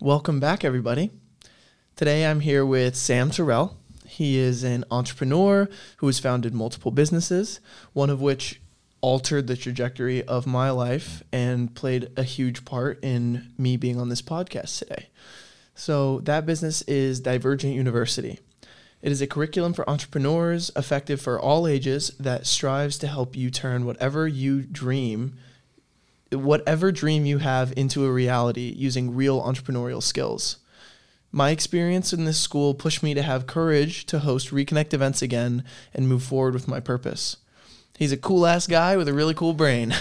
[0.00, 1.10] Welcome back, everybody.
[1.96, 3.74] Today I'm here with Sam Terrel.
[4.06, 7.58] He is an entrepreneur who has founded multiple businesses,
[7.94, 8.60] one of which
[9.00, 14.08] altered the trajectory of my life and played a huge part in me being on
[14.08, 15.08] this podcast today.
[15.74, 18.38] So, that business is Divergent University.
[19.02, 23.50] It is a curriculum for entrepreneurs, effective for all ages, that strives to help you
[23.50, 25.34] turn whatever you dream,
[26.32, 30.58] whatever dream you have, into a reality using real entrepreneurial skills.
[31.30, 35.62] My experience in this school pushed me to have courage to host Reconnect events again
[35.92, 37.36] and move forward with my purpose.
[37.98, 39.92] He's a cool ass guy with a really cool brain.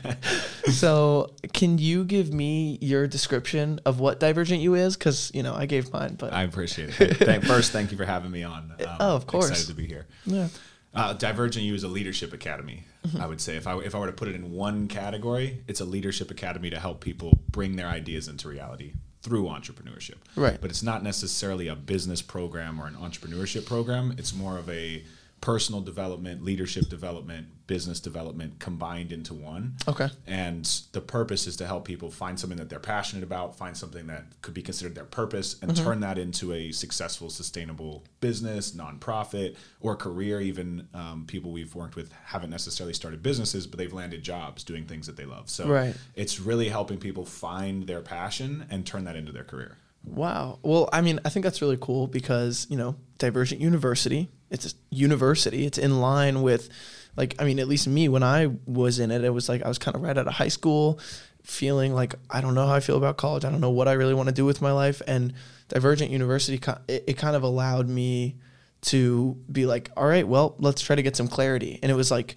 [0.72, 4.96] so, can you give me your description of what Divergent U is?
[4.96, 7.18] Because you know I gave mine, but I appreciate it.
[7.18, 8.72] Thank, first, thank you for having me on.
[8.80, 9.50] Um, oh, of course.
[9.50, 10.06] Excited to be here.
[10.24, 10.48] Yeah.
[10.96, 12.84] Uh, Divergent U is a leadership academy.
[13.06, 13.20] Mm-hmm.
[13.20, 15.80] I would say if I if I were to put it in one category, it's
[15.80, 20.16] a leadership academy to help people bring their ideas into reality through entrepreneurship.
[20.36, 20.58] Right.
[20.60, 24.14] But it's not necessarily a business program or an entrepreneurship program.
[24.18, 25.04] It's more of a
[25.40, 29.76] personal development, leadership development, business development combined into one.
[29.86, 30.08] Okay.
[30.26, 34.06] And the purpose is to help people find something that they're passionate about, find something
[34.06, 35.84] that could be considered their purpose, and mm-hmm.
[35.84, 40.40] turn that into a successful, sustainable business, nonprofit, or career.
[40.40, 44.84] Even um, people we've worked with haven't necessarily started businesses, but they've landed jobs doing
[44.84, 45.50] things that they love.
[45.50, 45.94] So right.
[46.14, 49.76] it's really helping people find their passion and turn that into their career.
[50.06, 50.60] Wow.
[50.62, 54.74] Well, I mean, I think that's really cool because, you know, Divergent University, it's a
[54.90, 55.66] university.
[55.66, 56.68] It's in line with
[57.16, 59.68] like I mean, at least me when I was in it, it was like I
[59.68, 61.00] was kind of right out of high school,
[61.42, 63.44] feeling like I don't know how I feel about college.
[63.44, 65.32] I don't know what I really want to do with my life and
[65.68, 68.36] Divergent University it, it kind of allowed me
[68.82, 71.80] to be like, all right, well, let's try to get some clarity.
[71.82, 72.36] And it was like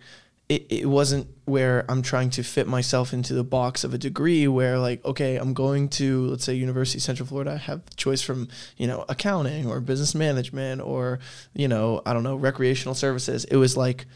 [0.50, 4.48] it, it wasn't where I'm trying to fit myself into the box of a degree
[4.48, 8.24] where like, okay, I'm going to, let's say University of Central Florida, I have choice
[8.24, 11.20] from, you know, accounting or business management or,
[11.54, 13.46] you know, I don't know, recreational services.
[13.46, 14.08] It was like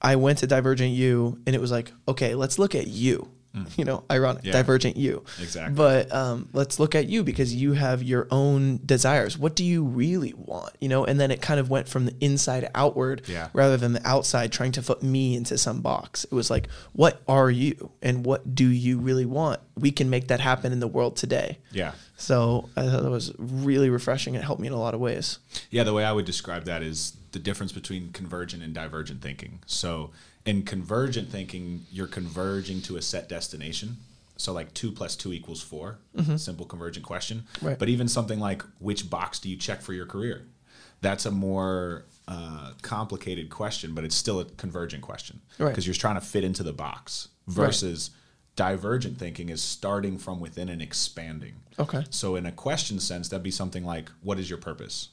[0.00, 3.30] I went to Divergent U and it was like, okay, let's look at you.
[3.54, 3.78] Mm.
[3.78, 4.52] You know, ironic, yeah.
[4.52, 5.24] divergent you.
[5.40, 5.74] Exactly.
[5.74, 9.36] But um, let's look at you because you have your own desires.
[9.36, 10.74] What do you really want?
[10.80, 13.48] You know, and then it kind of went from the inside outward yeah.
[13.52, 16.24] rather than the outside trying to put me into some box.
[16.24, 19.60] It was like, what are you and what do you really want?
[19.76, 21.58] We can make that happen in the world today.
[21.72, 21.92] Yeah.
[22.16, 24.34] So I thought that was really refreshing.
[24.34, 25.40] It helped me in a lot of ways.
[25.70, 29.60] Yeah, the way I would describe that is the difference between convergent and divergent thinking.
[29.66, 30.10] So
[30.44, 33.96] in convergent thinking, you're converging to a set destination.
[34.36, 36.36] So like two plus two equals 4 mm-hmm.
[36.36, 37.44] simple convergent question.
[37.60, 37.78] Right.
[37.78, 40.46] But even something like which box do you check for your career?
[41.00, 45.86] That's a more uh, complicated question, but it's still a convergent question because right.
[45.86, 47.28] you're trying to fit into the box.
[47.48, 48.68] Versus right.
[48.68, 51.54] divergent thinking is starting from within and expanding.
[51.76, 52.04] Okay.
[52.10, 55.08] So in a question sense, that'd be something like, "What is your purpose?"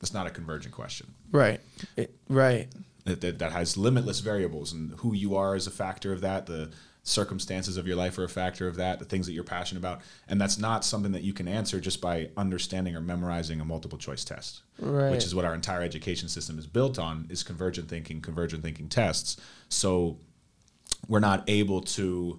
[0.00, 1.14] That's not a convergent question.
[1.30, 1.60] Right.
[1.96, 2.66] It, right
[3.10, 6.46] that, that, that has limitless variables and who you are is a factor of that
[6.46, 6.70] the
[7.02, 10.00] circumstances of your life are a factor of that the things that you're passionate about
[10.28, 13.96] and that's not something that you can answer just by understanding or memorizing a multiple
[13.96, 15.10] choice test right.
[15.10, 18.88] which is what our entire education system is built on is convergent thinking convergent thinking
[18.88, 19.38] tests
[19.70, 20.18] so
[21.08, 22.38] we're not able to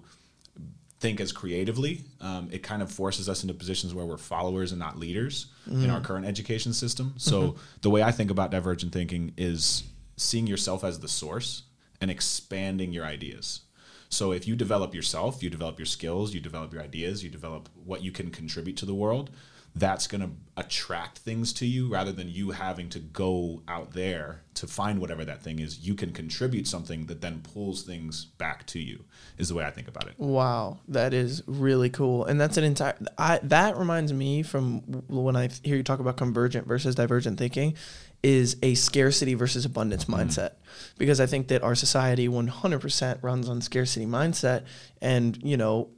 [1.00, 4.78] think as creatively um, it kind of forces us into positions where we're followers and
[4.78, 5.82] not leaders mm.
[5.82, 7.58] in our current education system so mm-hmm.
[7.80, 9.82] the way i think about divergent thinking is
[10.22, 11.64] seeing yourself as the source
[12.00, 13.62] and expanding your ideas.
[14.08, 17.68] So if you develop yourself, you develop your skills, you develop your ideas, you develop
[17.84, 19.30] what you can contribute to the world,
[19.74, 24.42] that's going to attract things to you rather than you having to go out there
[24.52, 25.78] to find whatever that thing is.
[25.78, 29.04] You can contribute something that then pulls things back to you.
[29.38, 30.14] Is the way I think about it.
[30.18, 32.26] Wow, that is really cool.
[32.26, 36.18] And that's an entire I that reminds me from when I hear you talk about
[36.18, 37.74] convergent versus divergent thinking
[38.22, 40.28] is a scarcity versus abundance mm-hmm.
[40.28, 40.52] mindset.
[40.98, 44.64] Because I think that our society 100% runs on scarcity mindset.
[45.00, 45.90] And you know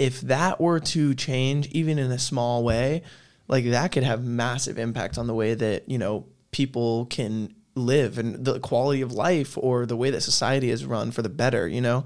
[0.00, 3.02] if that were to change even in a small way
[3.48, 8.16] like that could have massive impact on the way that you know people can live
[8.16, 11.68] and the quality of life or the way that society is run for the better
[11.68, 12.04] you know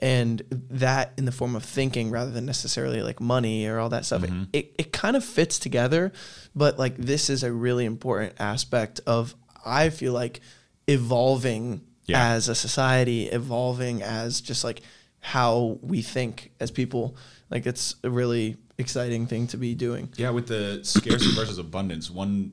[0.00, 4.04] and that in the form of thinking rather than necessarily like money or all that
[4.04, 4.44] stuff mm-hmm.
[4.52, 6.12] it, it, it kind of fits together
[6.54, 9.34] but like this is a really important aspect of
[9.64, 10.40] i feel like
[10.86, 12.32] evolving yeah.
[12.32, 14.82] as a society evolving as just like
[15.20, 17.16] how we think as people
[17.50, 22.10] like it's a really exciting thing to be doing yeah with the scarcity versus abundance
[22.10, 22.52] one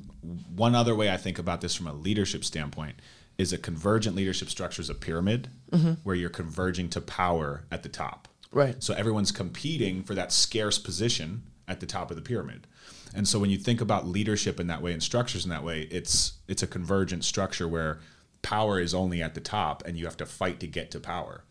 [0.55, 2.95] one other way i think about this from a leadership standpoint
[3.37, 5.93] is a convergent leadership structure is a pyramid mm-hmm.
[6.03, 8.27] where you're converging to power at the top.
[8.51, 8.81] Right.
[8.83, 12.67] So everyone's competing for that scarce position at the top of the pyramid.
[13.15, 15.87] And so when you think about leadership in that way and structures in that way,
[15.91, 17.99] it's it's a convergent structure where
[18.41, 21.43] power is only at the top and you have to fight to get to power.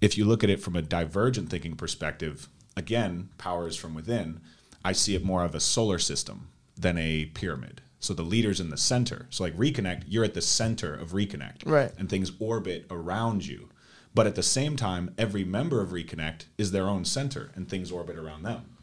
[0.00, 4.40] If you look at it from a divergent thinking perspective, again, power is from within.
[4.84, 7.80] I see it more of a solar system than a pyramid.
[8.04, 9.26] So the leader's in the center.
[9.30, 11.64] So like Reconnect, you're at the center of Reconnect.
[11.64, 11.90] Right.
[11.96, 13.70] And things orbit around you.
[14.14, 17.90] But at the same time, every member of Reconnect is their own center and things
[17.90, 18.76] orbit around them.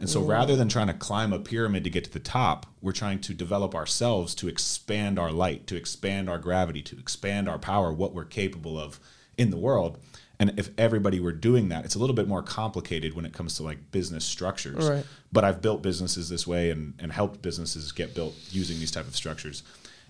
[0.00, 2.90] And so rather than trying to climb a pyramid to get to the top, we're
[2.90, 7.60] trying to develop ourselves to expand our light, to expand our gravity, to expand our
[7.60, 8.98] power, what we're capable of
[9.38, 9.98] in the world.
[10.44, 13.56] And if everybody were doing that, it's a little bit more complicated when it comes
[13.56, 14.86] to like business structures.
[14.86, 15.06] Right.
[15.32, 19.08] But I've built businesses this way and, and helped businesses get built using these type
[19.08, 19.62] of structures.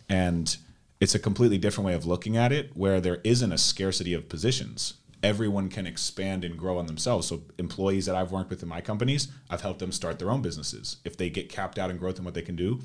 [0.09, 0.57] And
[1.01, 4.29] it's a completely different way of looking at it where there isn't a scarcity of
[4.29, 7.29] positions everyone can expand and grow on themselves.
[7.29, 10.43] So employees that I've worked with in my companies, I've helped them start their own
[10.43, 10.99] businesses.
[11.03, 12.81] If they get capped out in growth and what they can do,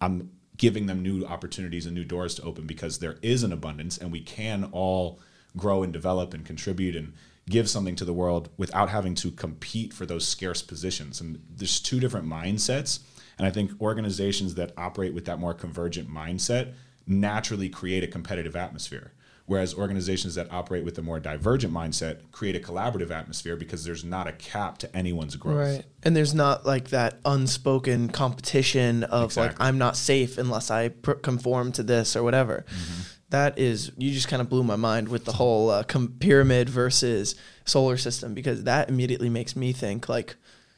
[0.00, 3.98] I'm giving them new opportunities and new doors to open because there is an abundance
[3.98, 5.18] and we can all
[5.56, 7.12] grow and develop and contribute and
[7.48, 11.20] give something to the world without having to compete for those scarce positions.
[11.20, 13.00] And there's two different mindsets.
[13.38, 16.74] And I think organizations that operate with that more convergent mindset
[17.06, 19.12] naturally create a competitive atmosphere
[19.50, 24.04] Whereas organizations that operate with a more divergent mindset create a collaborative atmosphere because there's
[24.04, 25.56] not a cap to anyone's growth.
[25.56, 25.84] Right.
[26.04, 29.48] And there's not like that unspoken competition of Exactly.
[29.48, 32.64] like I'm not safe unless I pr- conform to this or whatever.
[32.68, 33.00] Mm-hmm.
[33.30, 36.68] That is you just kind of blew my mind with the whole uh, com- pyramid
[36.68, 37.34] versus
[37.64, 40.36] solar system because that immediately makes me think like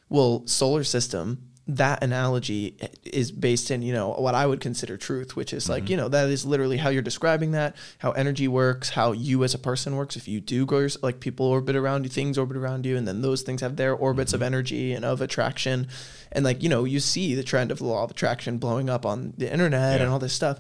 [0.09, 5.37] well solar system that analogy is based in you know what I would consider truth,
[5.37, 5.73] which is Mm-hmm.
[5.73, 9.45] like you know that is literally how you're describing that, how energy works, how you
[9.45, 10.17] as a person works.
[10.17, 13.23] If you do go like people orbit around you, things orbit around you, and then
[13.23, 14.43] those things have their orbits Mm-hmm.
[14.43, 15.87] of energy and of attraction,
[16.33, 19.07] and like you know you see the trend of the law of attraction blowing up
[19.07, 20.59] on the internet and all this stuff.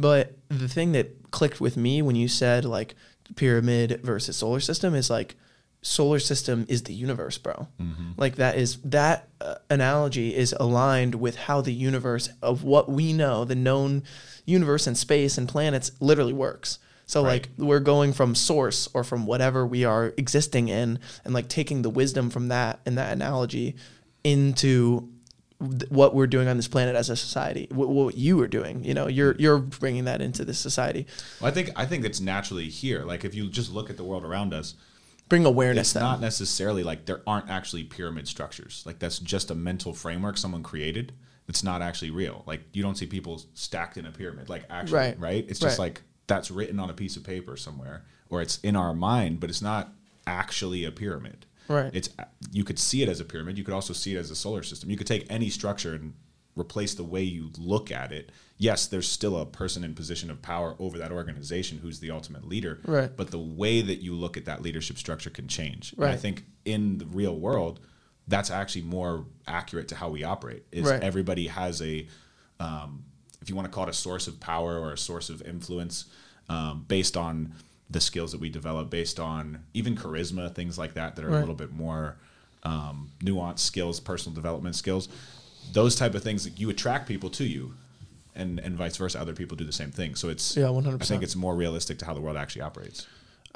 [0.00, 2.94] But the thing that clicked with me when you said like
[3.36, 5.36] pyramid versus solar system is like
[5.82, 7.68] solar system is the universe, bro.
[8.16, 13.12] Like that is that uh, analogy is aligned with how the universe of what we
[13.12, 14.02] know, the known
[14.44, 16.78] universe and space and planets literally works.
[17.06, 17.32] So Right.
[17.32, 21.82] like we're going from source or from whatever we are existing in and like taking
[21.82, 23.74] the wisdom from that and that analogy
[24.24, 25.08] into
[25.90, 27.68] what we're doing on this planet as a society.
[27.70, 31.06] What, what you are doing, you know, you're you're bringing that into this society.
[31.40, 33.04] Well, I think I think it's naturally here.
[33.04, 34.74] Like if you just look at the world around us,
[35.28, 36.02] Bring awareness it's then.
[36.02, 38.82] not necessarily like there aren't actually pyramid structures.
[38.86, 41.12] Like that's just a mental framework someone created.
[41.46, 42.42] It's not actually real.
[42.46, 44.48] Like you don't see people stacked in a pyramid.
[44.48, 45.20] Like actually, Right.
[45.20, 45.44] right?
[45.48, 45.84] It's just Right.
[45.86, 49.50] like that's written on a piece of paper somewhere, or it's in our mind, but
[49.50, 49.92] it's not
[50.26, 51.44] actually a pyramid.
[51.70, 51.94] Right.
[51.94, 52.08] It's
[52.50, 53.56] you could see it as a pyramid.
[53.56, 54.90] You could also see it as a solar system.
[54.90, 56.14] You could take any structure and
[56.56, 58.32] replace the way you look at it.
[58.58, 62.46] Yes, there's still a person in position of power over that organization who's the ultimate
[62.46, 62.80] leader.
[62.84, 63.16] Right.
[63.16, 65.94] But the way that you look at that leadership structure can change.
[65.96, 67.78] And I think in the real world,
[68.26, 70.64] that's actually more accurate to how we operate.
[70.72, 71.02] Is Right.
[71.02, 72.08] everybody has a,
[72.58, 73.04] um,
[73.40, 76.06] if you want to call it a source of power or a source of influence,
[76.48, 77.54] um, based on
[77.90, 81.36] the skills that we develop, based on even charisma, things like that, that are Right.
[81.38, 82.16] a little bit more
[82.62, 85.08] um, nuanced skills, personal development skills.
[85.72, 87.74] Those type of things you attract people to you,
[88.34, 89.18] and and vice versa.
[89.20, 90.14] Other people do the same thing.
[90.14, 91.02] So it's Yeah, 100%.
[91.08, 93.06] think it's more realistic to how the world actually operates.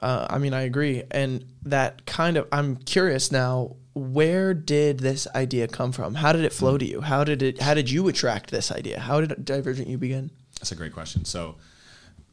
[0.00, 1.04] Uh, I mean, I agree.
[1.12, 6.16] And that kind of, I'm curious now, where did this idea come from?
[6.16, 7.00] How did it flow to you?
[7.00, 8.98] How did it, how did you attract this idea?
[8.98, 10.30] How did Divergent U begin?
[10.58, 11.24] That's a great question.
[11.24, 11.54] So,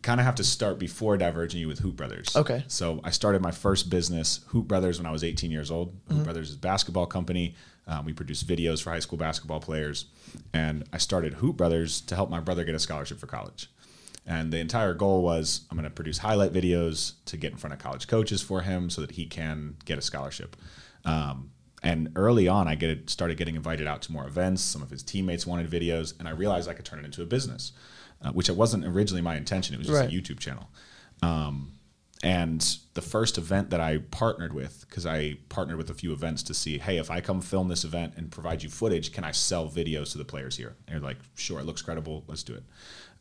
[0.02, 2.36] kind of have to start before Divergent U with Hoop Brothers.
[2.36, 2.64] Okay.
[2.68, 5.96] So, I started my first business, Hoop Brothers, when I was 18 years old.
[6.10, 7.56] Hoop Brothers is a basketball company.
[7.88, 10.06] Um, we produce videos for high school basketball players.
[10.54, 13.70] And I started Hoop Brothers to help my brother get a scholarship for college.
[14.26, 17.74] And the entire goal was I'm going to produce highlight videos to get in front
[17.74, 20.56] of college coaches for him so that he can get a scholarship.
[21.06, 21.52] Um,
[21.84, 24.62] and early on, I get started getting invited out to more events.
[24.62, 27.26] Some of his teammates wanted videos, and I realized I could turn it into a
[27.26, 27.72] business,
[28.22, 29.76] uh, which it wasn't originally my intention.
[29.76, 30.10] It was just Right.
[30.10, 30.70] a YouTube channel.
[31.22, 31.74] Um,
[32.24, 36.44] and the first event that I partnered with, because I partnered with a few events
[36.44, 39.32] to see, hey, if I come film this event and provide you footage, can I
[39.32, 40.76] sell videos to the players here?
[40.88, 42.24] And they're like, sure, it looks credible.
[42.28, 42.64] Let's do it.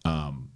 [0.04, 0.50] Um,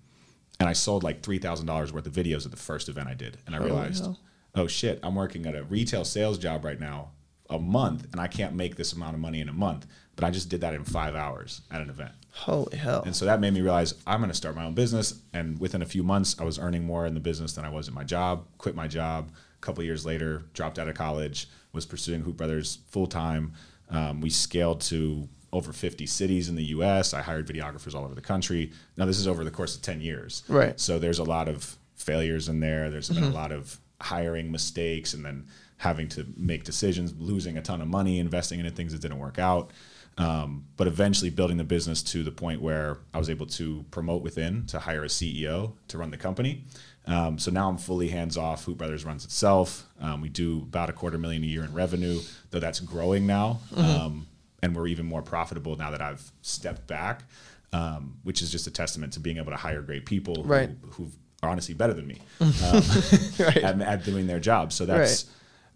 [0.60, 3.14] and I sold like three thousand dollars worth of videos at the first event I
[3.14, 4.20] did, and I realized, hell.
[4.54, 7.10] oh shit, I'm working at a retail sales job right now,
[7.50, 9.86] a month, and I can't make this amount of money in a month.
[10.16, 12.12] But I just did that in five hours at an event.
[12.33, 13.02] Holy hell.
[13.04, 15.21] And so that made me realize I'm going to start my own business.
[15.33, 17.88] And within a few months, I was earning more in the business than I was
[17.88, 18.47] in my job.
[18.59, 19.30] Quit my job.
[19.56, 23.52] A couple years later, dropped out of college, was pursuing Hoop Brothers full time.
[23.88, 27.14] Um, we scaled to over 50 cities in the US.
[27.14, 28.73] I hired videographers all over the country.
[28.97, 30.42] Now, this is over the course of 10 years.
[30.49, 30.78] Right.
[30.78, 32.90] So there's a lot of failures in there.
[32.90, 35.47] There's been a lot of hiring mistakes and then
[35.78, 39.38] having to make decisions, losing a ton of money, investing into things that didn't work
[39.38, 39.71] out.
[40.16, 44.23] Um, but eventually building the business to the point where I was able to promote
[44.23, 46.64] within to hire a CEO to run the company.
[47.06, 48.64] Um, so now I'm fully hands off.
[48.64, 49.87] Hoop Brothers runs itself.
[50.00, 53.59] Um, we do about a quarter million a year in revenue, though that's growing now.
[53.76, 54.26] Um,
[54.62, 57.25] and we're even more profitable now that I've stepped back,
[57.73, 60.71] um, which is just a testament to being able to hire great people who, Right.
[60.92, 61.09] who
[61.42, 63.56] are honestly better than me right.
[63.59, 64.73] at, at doing their job.
[64.73, 65.26] So that's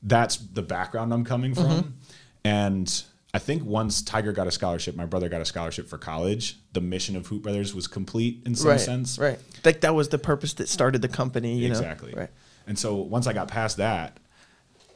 [0.03, 1.65] that's the background I'm coming from.
[1.67, 1.89] Mm-hmm.
[2.45, 3.03] And
[3.35, 6.59] I think once Tiger got a scholarship, my brother got a scholarship for college.
[6.73, 8.81] The mission of Hoop Brothers was complete in some right.
[8.81, 9.19] sense.
[9.19, 9.39] Right.
[9.65, 11.59] Like that was the purpose that started the company.
[11.59, 12.13] You exactly.
[12.13, 12.21] know.
[12.21, 12.31] Right.
[12.67, 14.19] And so once I got past that,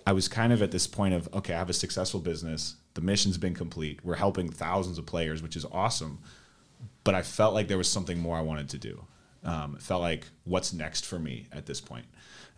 [0.06, 2.76] I was kind of at this point of okay, I have a successful business.
[2.94, 4.00] The mission's been complete.
[4.02, 6.18] We're helping thousands of players, which is awesome.
[7.04, 9.04] But I felt like there was something more I wanted to do.
[9.44, 12.06] Um, it felt like what's next for me at this point.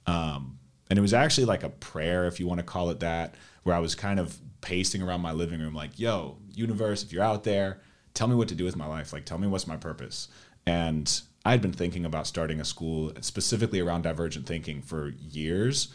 [0.06, 0.58] Um,
[0.90, 3.74] and it was actually like a prayer, if you want to call it that, where
[3.74, 7.44] I was kind of pacing around my living room, like, yo, universe, if you're out
[7.44, 7.80] there,
[8.14, 9.12] tell me what to do with my life.
[9.12, 10.28] Like, tell me what's my purpose.
[10.66, 15.88] And I had been thinking about starting a school specifically around divergent thinking for years.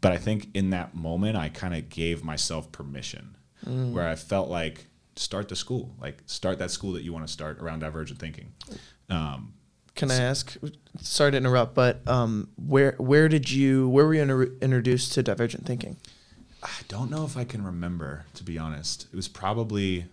[0.00, 4.48] But I think in that moment, I kind of gave myself permission where I felt
[4.48, 4.86] like,
[5.16, 8.52] start the school, like, start that school that you want to start around divergent thinking.
[9.10, 9.52] Um,
[9.96, 10.56] Can I ask?
[11.02, 15.22] Sorry to interrupt, but um, where where did you where were you inter- introduced to
[15.22, 15.96] divergent thinking?
[16.62, 19.06] I don't know if I can remember, to be honest.
[19.12, 20.06] It was probably,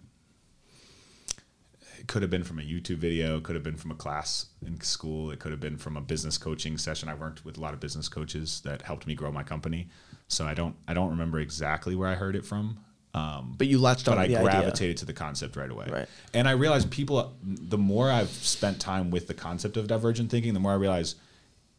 [1.97, 4.47] it could have been from a YouTube video, it could have been from a class
[4.65, 7.09] in school, it could have been from a business coaching session.
[7.09, 9.87] I worked with a lot of business coaches that helped me grow my company.
[10.27, 12.79] So I don't, I don't remember exactly where I heard it from.
[13.15, 14.49] Um, But you latched on but to I the idea.
[14.49, 15.87] gravitated to the concept right away.
[15.89, 16.09] Right.
[16.33, 20.53] And I realized people, the more I've spent time with the concept of divergent thinking,
[20.53, 21.15] the more I realize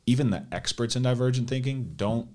[0.06, 2.28] even the experts in divergent thinking don't,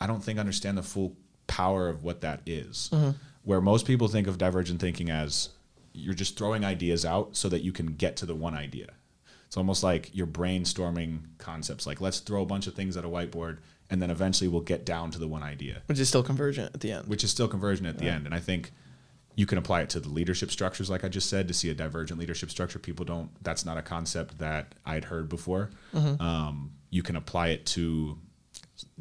[0.00, 1.16] I don't think understand the full
[1.46, 2.90] power of what that is.
[2.92, 3.10] Mm-hmm.
[3.42, 5.50] Where most people think of divergent thinking as
[5.92, 8.88] you're just throwing ideas out so that you can get to the one idea.
[9.46, 11.86] It's almost like you're brainstorming concepts.
[11.86, 14.84] Like let's throw a bunch of things at a whiteboard, and then eventually we'll get
[14.86, 17.08] down to the one idea which is still convergent at the end.
[17.08, 18.26] which is still conversion at the end.
[18.26, 18.70] And I think
[19.34, 21.74] you can apply it to the leadership structures, like I just said, to see a
[21.74, 22.78] divergent leadership structure.
[22.78, 23.30] People don't.
[23.42, 25.70] That's not a concept that I'd heard before.
[26.20, 28.18] Um, you can apply it to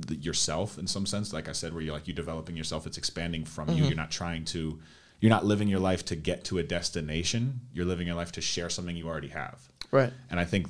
[0.10, 2.88] yourself in some sense, like I said, where you're like you're developing yourself.
[2.88, 3.76] It's expanding from you.
[3.76, 3.86] Mm-hmm.
[3.86, 4.80] You're not trying to.
[5.20, 7.62] You're not living your life to get to a destination.
[7.74, 9.68] You're living your life to share something you already have.
[9.92, 10.14] right.
[10.30, 10.68] And I think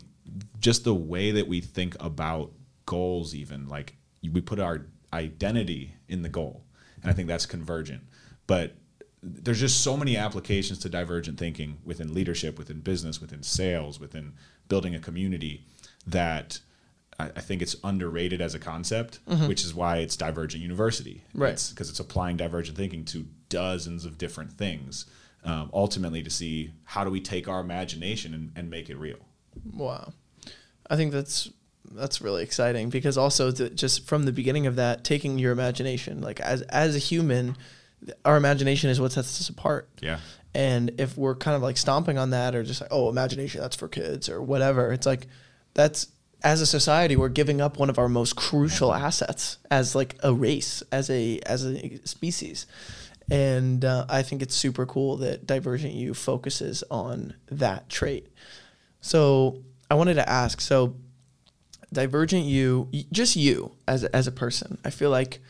[0.59, 2.51] just the way that we think about
[2.85, 6.63] goals, even like we put our identity in the goal,
[7.01, 8.01] and I think that's convergent.
[8.47, 8.75] But
[9.21, 14.33] there's just so many applications to divergent thinking within leadership, within business, within sales, within
[14.67, 15.65] building a community
[16.07, 16.59] that
[17.19, 21.23] I, I think it's underrated as a concept, which is why it's Divergent University.
[21.33, 21.63] Right.
[21.69, 25.05] Because it's applying divergent thinking to dozens of different things,
[25.43, 29.19] um, ultimately to see how do we take our imagination and, and make it real.
[29.73, 30.13] Wow.
[30.89, 31.49] I think that's
[31.91, 36.39] that's really exciting because also just from the beginning of that, taking your imagination, like
[36.39, 37.57] as as a human,
[38.25, 39.89] our imagination is what sets us apart.
[40.01, 40.19] Yeah.
[40.53, 43.75] And if we're kind of like stomping on that or just like, oh, imagination, that's
[43.75, 45.27] for kids or whatever, it's like
[45.73, 46.07] that's
[46.43, 50.33] as a society, we're giving up one of our most crucial assets as like a
[50.33, 52.65] race, as a as a species.
[53.31, 58.27] And uh, I think it's super cool that Divergent U focuses on that trait.
[59.01, 60.95] So I wanted to ask, so
[61.91, 65.41] Divergent you just you as as a person, I feel like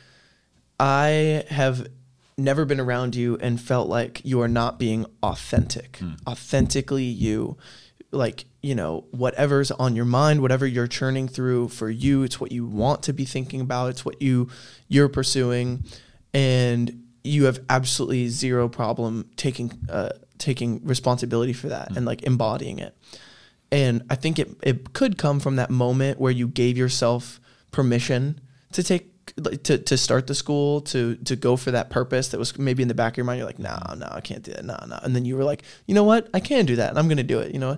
[0.79, 1.87] I have
[2.37, 7.57] never been around you and felt like you are not being authentic, authentically you.
[8.11, 12.51] Like, you know, whatever's on your mind, whatever you're churning through for you, it's what
[12.51, 14.49] you want to be thinking about, it's what you
[14.87, 15.83] you're pursuing
[16.33, 22.79] and you have absolutely zero problem taking uh, taking responsibility for that and like embodying
[22.79, 22.95] it.
[23.71, 27.39] And I think it it could come from that moment where you gave yourself
[27.71, 28.41] permission
[28.73, 32.39] to take like, to to start the school to to go for that purpose that
[32.39, 33.37] was maybe in the back of your mind.
[33.37, 34.99] You're like, no, no, I can't do that, no, no.
[35.03, 37.23] And then you were like, you know what, I can do that, and I'm gonna
[37.23, 37.53] do it.
[37.53, 37.77] You know.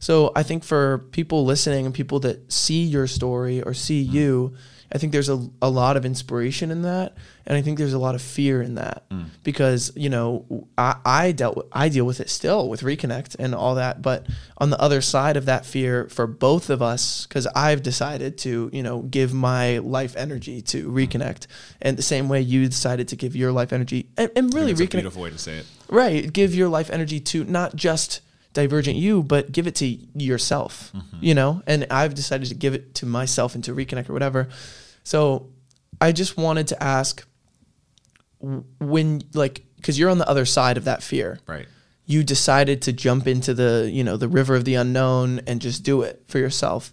[0.00, 4.12] So I think for people listening and people that see your story or see mm.
[4.12, 4.54] you,
[4.92, 7.14] I think there's a, a lot of inspiration in that,
[7.46, 9.26] and I think there's a lot of fear in that mm.
[9.44, 13.54] because you know I, I dealt with, I deal with it still with reconnect and
[13.54, 14.26] all that, but
[14.58, 18.68] on the other side of that fear for both of us, because I've decided to
[18.72, 21.06] you know give my life energy to mm.
[21.06, 21.46] reconnect,
[21.80, 24.90] and the same way you decided to give your life energy and, and really reconnect,
[24.90, 25.66] beautiful way to say it.
[25.88, 26.32] right?
[26.32, 31.16] Give your life energy to not just Divergent U, but give it to yourself, mm-hmm.
[31.20, 31.62] you know?
[31.66, 34.48] And I've decided to give it to myself and to reconnect or whatever.
[35.04, 35.50] So
[36.00, 37.26] I just wanted to ask
[38.40, 41.38] when, like, because you're on the other side of that fear.
[41.46, 41.66] Right.
[42.06, 45.84] You decided to jump into the, you know, the river of the unknown and just
[45.84, 46.92] do it for yourself.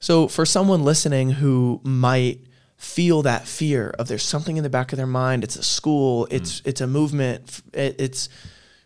[0.00, 4.92] So for someone listening who might feel that fear of there's something in the back
[4.92, 6.66] of their mind, it's a school, it's mm.
[6.68, 8.28] it's a movement, it, it's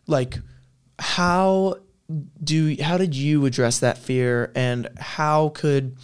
[0.06, 0.38] like
[0.98, 1.76] how
[2.42, 5.96] do how did you address that fear and how could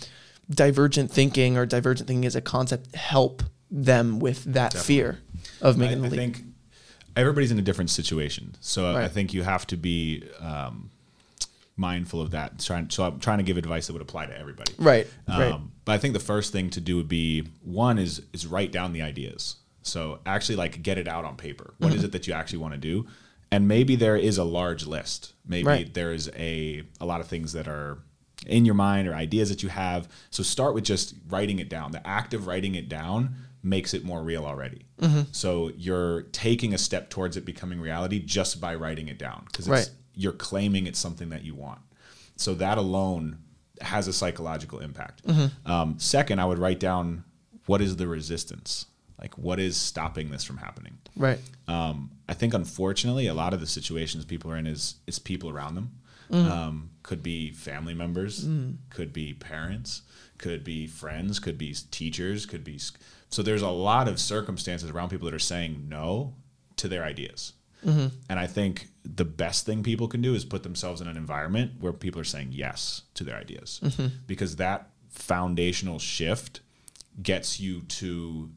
[0.51, 5.19] divergent thinking or divergent thinking as a concept help them with that fear
[5.61, 6.19] of making I the leap?
[6.19, 6.43] think
[7.17, 10.91] everybody's in a different situation, so I think you have to be um,
[11.77, 12.59] mindful of that.
[12.61, 14.73] Trying, so I'm trying to give advice that would apply to everybody.
[14.79, 15.61] Right, Um, right.
[15.85, 18.93] But I think the first thing to do would be one is is write down
[18.93, 19.57] the ideas.
[19.83, 21.75] So actually, like get it out on paper.
[21.79, 21.99] What Mm-hmm.
[21.99, 23.07] is it that you actually want to do?
[23.51, 25.33] And maybe there is a large list.
[25.47, 25.95] Maybe Right.
[25.95, 27.99] there is a a lot of things that are
[28.47, 30.09] in your mind or ideas that you have.
[30.31, 31.91] So start with just writing it down.
[31.93, 34.87] The act of writing it down makes it more real already.
[35.01, 35.23] Mm-hmm.
[35.33, 39.69] So you're taking a step towards it becoming reality just by writing it down because
[39.69, 39.91] Right.
[40.15, 41.81] you're claiming it's something that you want.
[42.37, 43.39] So that alone
[43.81, 45.27] has a psychological impact.
[45.27, 45.71] Mm-hmm.
[45.71, 47.25] Um, second, I would write down
[47.67, 48.87] what is the resistance?
[49.21, 50.99] Like, what is stopping this from happening?
[51.17, 51.41] Right.
[51.67, 55.51] Um, I think, unfortunately, a lot of the situations people are in is is people
[55.51, 55.91] around them.
[56.31, 56.51] Mm.
[56.51, 58.47] Um, could be family members,
[58.91, 60.03] could be parents,
[60.37, 62.79] could be friends, could be teachers, could be.
[63.31, 66.35] So there's a lot of circumstances around people that are saying no
[66.77, 67.55] to their ideas.
[67.85, 68.09] Mm-hmm.
[68.29, 71.73] And I think the best thing people can do is put themselves in an environment
[71.81, 74.07] where people are saying yes to their ideas Mm-hmm.
[74.27, 76.61] because that foundational shift
[77.23, 78.51] gets you to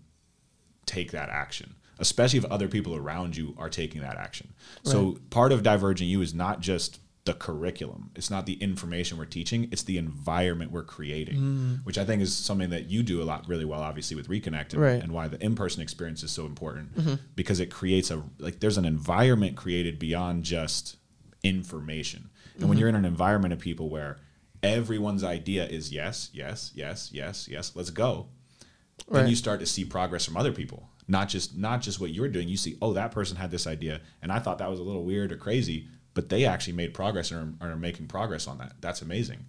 [0.91, 4.53] take that action, especially if other people around you are taking that action.
[4.83, 8.09] So part of Divergent U is not just the curriculum.
[8.15, 9.69] It's not the information we're teaching.
[9.71, 11.85] It's the environment we're creating, mm.
[11.85, 14.73] which I think is something that you do a lot really well, obviously with Reconnect,
[14.73, 15.03] and, Right.
[15.03, 17.13] and why the in-person experience is so important mm-hmm.
[17.35, 20.97] because it creates a like there's an environment created beyond just
[21.43, 22.29] information.
[22.55, 22.79] And when mm-hmm.
[22.79, 24.17] you're in an environment of people where
[24.63, 28.29] everyone's idea is yes, yes, yes, yes, yes, let's go
[29.09, 30.89] then you start to see progress from other people.
[31.07, 32.47] Not just not just what you're doing.
[32.47, 35.03] You see oh that person had this idea and i thought that was a little
[35.03, 38.73] weird or crazy but they actually made progress and are, are making progress on that.
[38.81, 39.45] That's amazing.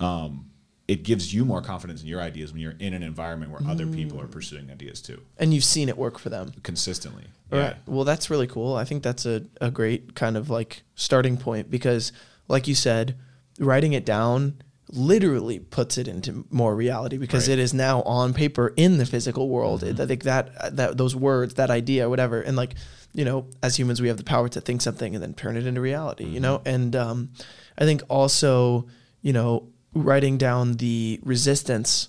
[0.00, 0.50] Um,
[0.88, 3.86] it gives you more confidence in your ideas when you're in an environment where other
[3.86, 5.20] people are pursuing ideas too.
[5.36, 6.52] And you've seen it work for them.
[6.62, 7.24] consistently.
[7.50, 7.64] All yeah.
[7.64, 7.76] Right.
[7.86, 8.76] Well, that's really cool.
[8.76, 12.12] I think that's a, a great kind of like starting point because,
[12.46, 13.16] like you said,
[13.58, 17.58] writing it down literally puts it into more reality because Right.
[17.58, 19.82] it is now on paper in the physical world.
[19.82, 22.74] It- I think that that those words, that idea, whatever, and like
[23.12, 25.66] you know, as humans, we have the power to think something and then turn it
[25.66, 26.24] into reality.
[26.26, 26.68] You know, mm-hmm.
[26.68, 27.30] and um,
[27.78, 28.86] I think also,
[29.22, 32.08] you know, writing down the resistance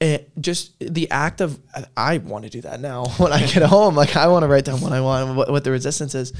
[0.00, 1.58] it just the act of
[1.96, 3.94] I want to do that now when I get home.
[3.94, 6.32] Like I want to write down what I want, what, what the resistance is,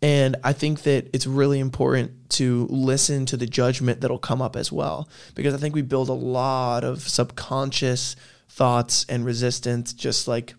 [0.00, 4.54] and I think that it's really important to listen to the judgment that'll come up
[4.56, 8.14] as well, because I think we build a lot of subconscious
[8.48, 10.54] thoughts and resistance, just like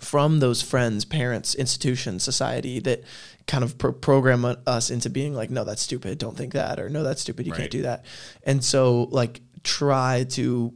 [0.00, 3.02] from those friends, parents, institutions, society that
[3.46, 6.18] kind of pro- program us into being like, no, that's stupid.
[6.18, 7.46] Don't think that, or no, that's stupid.
[7.46, 7.60] You Right.
[7.60, 8.04] can't do that.
[8.44, 10.72] And so like try to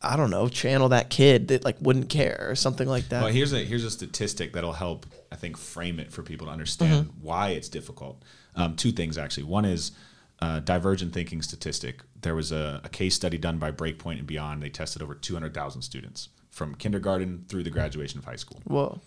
[0.00, 3.22] I don't know, channel that kid that like wouldn't care or something like that.
[3.22, 6.52] Well, here's a here's a statistic that'll help I think frame it for people to
[6.52, 7.24] understand Mm-hmm.
[7.26, 8.22] why it's difficult.
[8.54, 9.44] Um, two things actually.
[9.44, 9.92] One is
[10.40, 12.02] uh, divergent thinking statistic.
[12.20, 14.62] There was a, a case study done by Breakpoint and Beyond.
[14.62, 18.60] They tested over 200,000 students from kindergarten through the graduation of high school.
[18.64, 19.00] Whoa.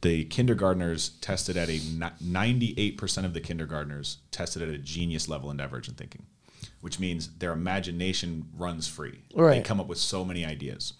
[0.00, 5.56] The kindergartners tested at a 98% of the kindergartners tested at a genius level in
[5.56, 6.26] divergent thinking,
[6.82, 9.20] which means their imagination runs free.
[9.34, 10.92] They come up with so many ideas.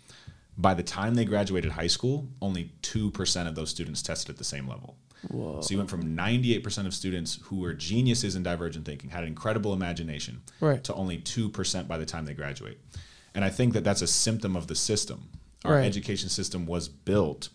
[0.56, 4.44] By the time they graduated high school, only 2% of those students tested at the
[4.44, 4.96] same level.
[5.28, 5.60] Whoa.
[5.60, 9.28] So you went from 98% of students who were geniuses in divergent thinking, had an
[9.28, 10.82] incredible imagination, Right.
[10.84, 12.78] to only 2% by the time they graduate.
[13.34, 15.28] And I think that that's a symptom of the system.
[15.64, 15.84] Our Right.
[15.86, 17.48] education system was built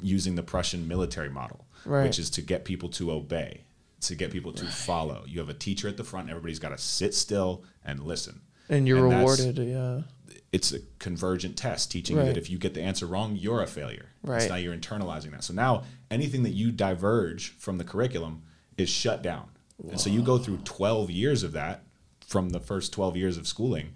[0.00, 2.04] using the Prussian military model, Right.
[2.04, 3.62] which is to get people to obey,
[4.02, 5.24] to get people to follow.
[5.26, 8.40] You have a teacher at the front, everybody's got to sit still and listen.
[8.68, 10.02] And you're And rewarded, yeah.
[10.52, 13.66] it's a convergent test teaching you that if you get the answer wrong, you're a
[13.66, 14.10] failure.
[14.22, 14.42] Right.
[14.42, 15.44] So now you're internalizing that.
[15.44, 18.42] So now anything that you diverge from the curriculum
[18.76, 19.48] is shut down.
[19.90, 21.84] And so you go through 12 years of that
[22.26, 23.94] from the first 12 years of schooling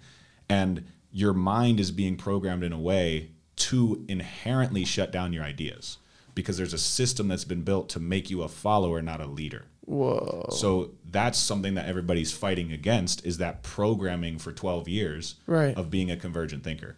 [0.49, 5.97] and your mind is being programmed in a way to inherently shut down your ideas
[6.33, 9.65] because there's a system that's been built to make you a follower not a leader.
[9.85, 10.47] Whoa.
[10.51, 15.75] So that's something that everybody's fighting against is that programming for 12 years Right.
[15.77, 16.95] of being a convergent thinker.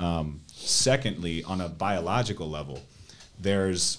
[0.00, 2.80] Um, secondly, on a biological level,
[3.40, 3.98] there's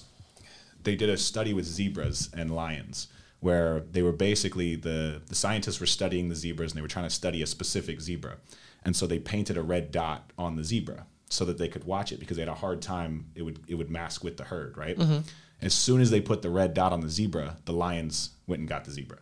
[0.84, 3.08] they did a study with zebras and lions
[3.40, 7.06] where they were basically the the scientists were studying the zebras and they were trying
[7.06, 8.36] to study a specific zebra.
[8.84, 12.12] And so they painted a red dot on the zebra so that they could watch
[12.12, 14.76] it because they had a hard time it would it would mask with the herd,
[14.76, 14.96] right?
[15.62, 18.68] As soon as they put the red dot on the zebra, the lions went and
[18.68, 19.18] got the zebra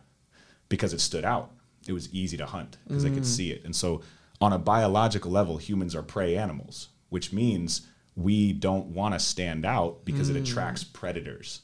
[0.69, 1.51] because it stood out.
[1.87, 3.25] It was easy to hunt because they could mm.
[3.25, 3.63] see it.
[3.63, 4.01] And so,
[4.41, 9.65] on a biological level, humans are prey animals, which means we don't want to stand
[9.65, 10.41] out because it mm.
[10.41, 11.61] attracts predators.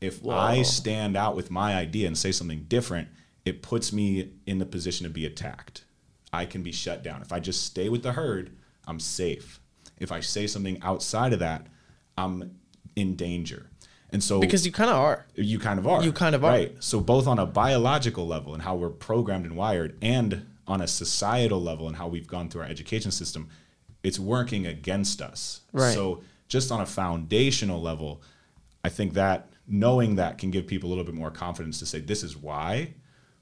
[0.00, 3.08] If I stand out with my idea and say something different,
[3.44, 5.84] it puts me in the position to be attacked.
[6.32, 7.22] I can be shut down.
[7.22, 8.56] If I just stay with the herd,
[8.86, 9.60] I'm safe.
[9.98, 11.66] If I say something outside of that,
[12.16, 12.58] I'm
[12.96, 13.70] in danger.
[14.12, 15.24] And so because you kind of are.
[15.34, 16.04] you kind of are.
[16.04, 16.50] You kind of are.
[16.50, 16.84] Right.
[16.84, 20.86] So both on a biological level and how we're programmed and wired and on a
[20.86, 23.48] societal level and how we've gone through our education system,
[24.02, 25.62] it's working against us.
[25.72, 25.94] Right.
[25.94, 28.22] So just on a foundational level,
[28.84, 32.00] I think that knowing that can give people a little bit more confidence to say
[32.00, 32.92] this is why,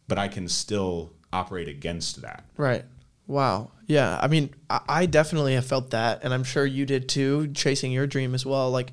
[0.07, 2.45] but I can still operate against that.
[2.57, 2.85] Right.
[3.27, 3.73] Wow.
[3.87, 4.19] Yeah.
[4.21, 7.91] I mean, I, I definitely have felt that, and I'm sure you did too, chasing
[7.91, 8.71] your dream as well.
[8.71, 8.93] Like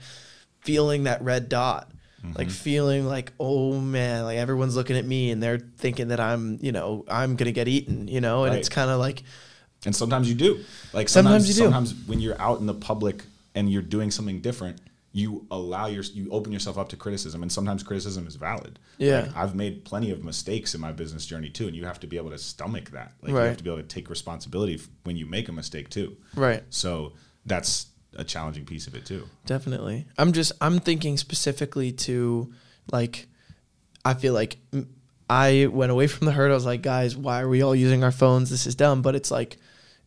[0.67, 1.89] feeling that red dot,
[2.35, 2.49] like mm-hmm.
[2.49, 6.71] feeling like, oh man, like everyone's looking at me and they're thinking that I'm, you
[6.71, 8.59] know, I'm gonna get eaten, you know, and Right.
[8.59, 9.23] it's kind of like,
[9.85, 10.59] And sometimes you do.
[10.93, 11.61] Like Sometimes sometimes, you do.
[11.71, 13.23] sometimes when you're out in the public
[13.55, 14.79] and you're doing something different,
[15.13, 18.77] you allow your you open yourself up to criticism, and sometimes criticism is valid.
[18.97, 19.21] Yeah.
[19.21, 22.07] Like, I've made plenty of mistakes in my business journey too, and you have to
[22.07, 23.13] be able to stomach that.
[23.21, 25.89] Like you have to be able to take responsibility f- when you make a mistake
[25.89, 26.17] too.
[26.35, 26.63] right.
[26.69, 27.13] So
[27.45, 29.27] that's a challenging piece of it too.
[29.45, 30.05] Definitely.
[30.17, 32.53] I'm just I'm thinking specifically to
[32.91, 33.27] like
[34.03, 34.57] I feel like
[35.29, 36.51] I went away from the herd.
[36.51, 38.49] I was like, guys, why are we all using our phones?
[38.49, 39.01] This is dumb.
[39.01, 39.57] But it's like,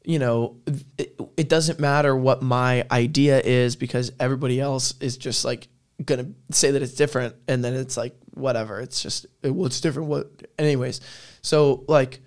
[0.05, 0.57] you know,
[0.99, 5.69] it, it doesn't matter what my idea is because everybody else is just like
[6.05, 8.81] gonna say that it's different, and then it's like whatever.
[8.81, 10.09] It's just well, it's different.
[10.09, 11.01] What, anyways.
[11.43, 12.21] So like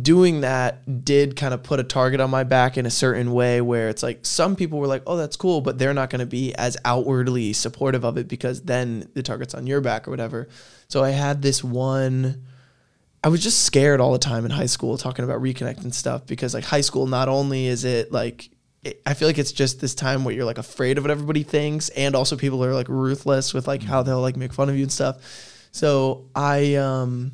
[0.00, 3.60] doing that did kind of put a target on my back in a certain way
[3.60, 6.26] where it's like some people were like, oh, that's cool, but they're not going to
[6.26, 10.48] be as outwardly supportive of it because then the target's on your back or whatever.
[10.88, 12.46] So I had this one.
[13.22, 16.26] I was just scared all the time in high school talking about reconnect and stuff
[16.26, 18.48] because like high school, not only is it like,
[18.82, 21.42] it, I feel like it's just this time where you're like afraid of what everybody
[21.42, 24.76] thinks, and also people are like ruthless with like how they'll like make fun of
[24.76, 25.68] you and stuff.
[25.72, 27.32] So I um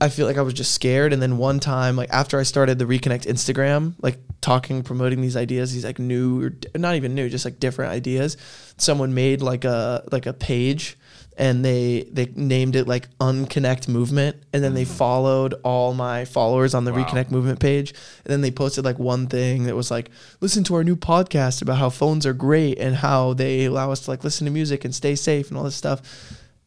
[0.00, 1.12] I feel like I was just scared.
[1.12, 5.36] And then one time, like after I started the Reconnect Instagram, like talking, promoting these
[5.36, 8.36] ideas, these like new, or not even new, just like different ideas.
[8.76, 10.96] Someone made like a like a page,
[11.36, 14.88] and they they named it like Unconnect Movement, and then they mm.
[14.88, 17.04] followed all my followers on the Wow.
[17.04, 17.90] Reconnect Movement page,
[18.24, 21.60] and then they posted like one thing that was like, listen to our new podcast
[21.60, 24.84] about how phones are great and how they allow us to like listen to music
[24.84, 26.02] and stay safe and all this stuff,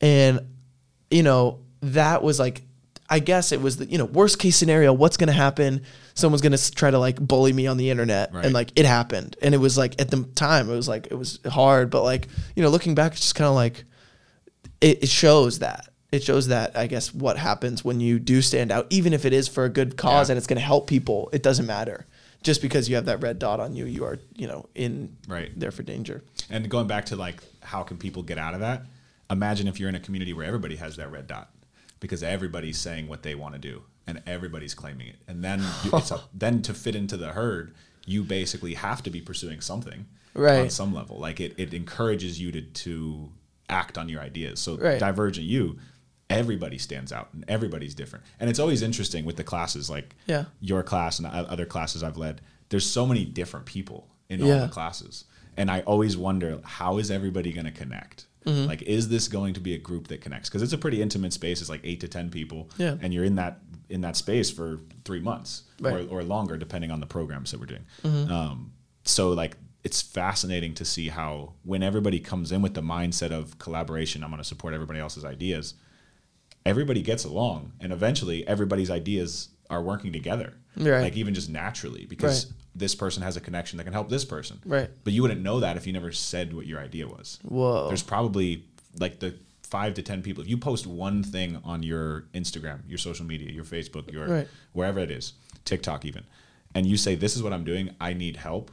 [0.02, 0.42] and
[1.10, 2.62] you know, that was like,
[3.12, 4.94] I guess it was the, you know, worst case scenario.
[4.94, 5.84] What's going to happen?
[6.14, 8.34] Someone's going to try to like bully me on the internet.
[8.34, 8.46] Right.
[8.46, 9.36] And like it happened.
[9.42, 11.90] And it was like at the time, it was like, it was hard.
[11.90, 13.84] But like, you know, looking back, it's just kind of like,
[14.80, 15.90] it, it shows that.
[16.12, 19.34] It shows that, I guess, what happens when you do stand out, even if it
[19.34, 20.34] is for a good cause Yeah.
[20.34, 22.06] and it's going to help people, it doesn't matter.
[22.44, 25.52] Just because you have that red dot on you, you are, you know, in Right.
[25.58, 26.24] there for danger.
[26.50, 28.84] And going back to like how can people get out of that?
[29.30, 31.50] Imagine if you're in a community where everybody has that red dot
[32.02, 35.16] because everybody's saying what they want to do and everybody's claiming it.
[35.30, 37.74] And then you, it's a, then to fit into the herd,
[38.06, 40.06] you basically have to be pursuing something
[40.64, 41.18] on some level.
[41.20, 43.30] Like it, it encourages you to to
[43.70, 44.60] act on your ideas.
[44.60, 45.00] So Right.
[45.00, 45.78] Divergent U,
[46.30, 48.26] everybody stands out and everybody's different.
[48.40, 50.46] And it's always interesting with the classes like Yeah.
[50.60, 52.42] your class and other classes I've led.
[52.70, 55.26] There's so many different people in all the classes.
[55.58, 58.26] And I always wonder how is everybody going to connect?
[58.46, 58.68] Mm-hmm.
[58.68, 60.50] Like, is this going to be a group that connects?
[60.50, 61.62] Because it's a pretty intimate space.
[61.62, 62.96] It's like eight to ten people, Yeah.
[63.02, 65.94] and you're in that in that space for three months Right.
[65.96, 66.14] Mm-hmm.
[66.14, 67.86] or, or longer, depending on the programs that we're doing.
[68.32, 68.72] Um,
[69.04, 73.58] so, like, it's fascinating to see how when everybody comes in with the mindset of
[73.60, 75.74] collaboration, I'm going to support everybody else's ideas.
[76.66, 80.54] Everybody gets along, and eventually, everybody's ideas are working together.
[80.78, 81.02] Right.
[81.02, 82.54] Like even just naturally because Right.
[82.76, 84.60] this person has a connection that can help this person.
[84.66, 84.90] Right.
[85.04, 87.40] But you wouldn't know that if you never said what your idea was.
[87.44, 87.88] Whoa.
[87.88, 88.66] There's probably
[89.00, 90.44] like the five to ten people.
[90.44, 94.48] If you post one thing on your Instagram, your social media, your Facebook, your Right.
[94.74, 95.34] wherever it is,
[95.66, 96.24] TikTok even,
[96.76, 98.72] and you say, This is what I'm doing, I need help,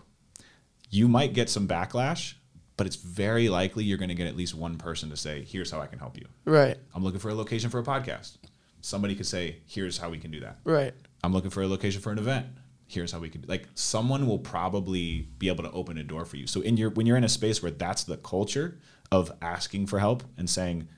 [0.90, 2.34] you might get some backlash,
[2.76, 5.80] but it's very likely you're gonna get at least one person to say, Here's how
[5.80, 6.26] I can help you.
[6.44, 6.76] right.
[6.94, 8.37] I'm looking for a location for a podcast.
[8.80, 10.58] Somebody could say, Here's how we can do that.
[10.64, 10.94] Right.
[11.24, 12.46] I'm looking for a location for an event.
[12.86, 16.36] Here's how we can like someone will probably be able to open a door for
[16.36, 16.46] you.
[16.46, 18.78] So in your when you're in a space where that's the culture
[19.12, 20.88] of asking for help and saying,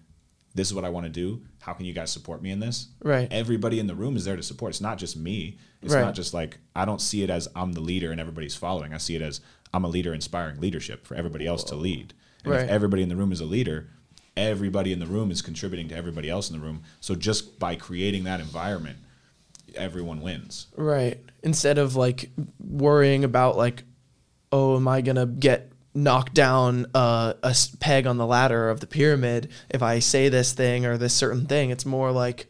[0.55, 1.43] This is what I want to do.
[1.61, 2.88] How can you guys support me in this?
[3.03, 3.27] Right.
[3.33, 4.71] Everybody in the room is there to support.
[4.71, 5.59] It's not just me.
[5.83, 6.01] It's Right.
[6.03, 8.93] not just like I don't see it as I'm the leader and everybody's following.
[8.95, 9.40] I see it as
[9.75, 12.14] I'm a leader inspiring leadership for everybody else to lead.
[12.45, 12.64] And Right.
[12.64, 13.88] if everybody in the room is a leader,
[14.37, 16.83] everybody in the room is contributing to everybody else in the room.
[17.01, 18.99] So just by creating that environment,
[19.75, 20.66] everyone wins.
[20.77, 21.21] Right.
[21.43, 23.85] Instead of like worrying about like,
[24.53, 28.87] oh, am I gonna get knocked down uh, a peg on the ladder of the
[28.87, 31.71] pyramid if I say this thing or this certain thing?
[31.71, 32.47] It's more like,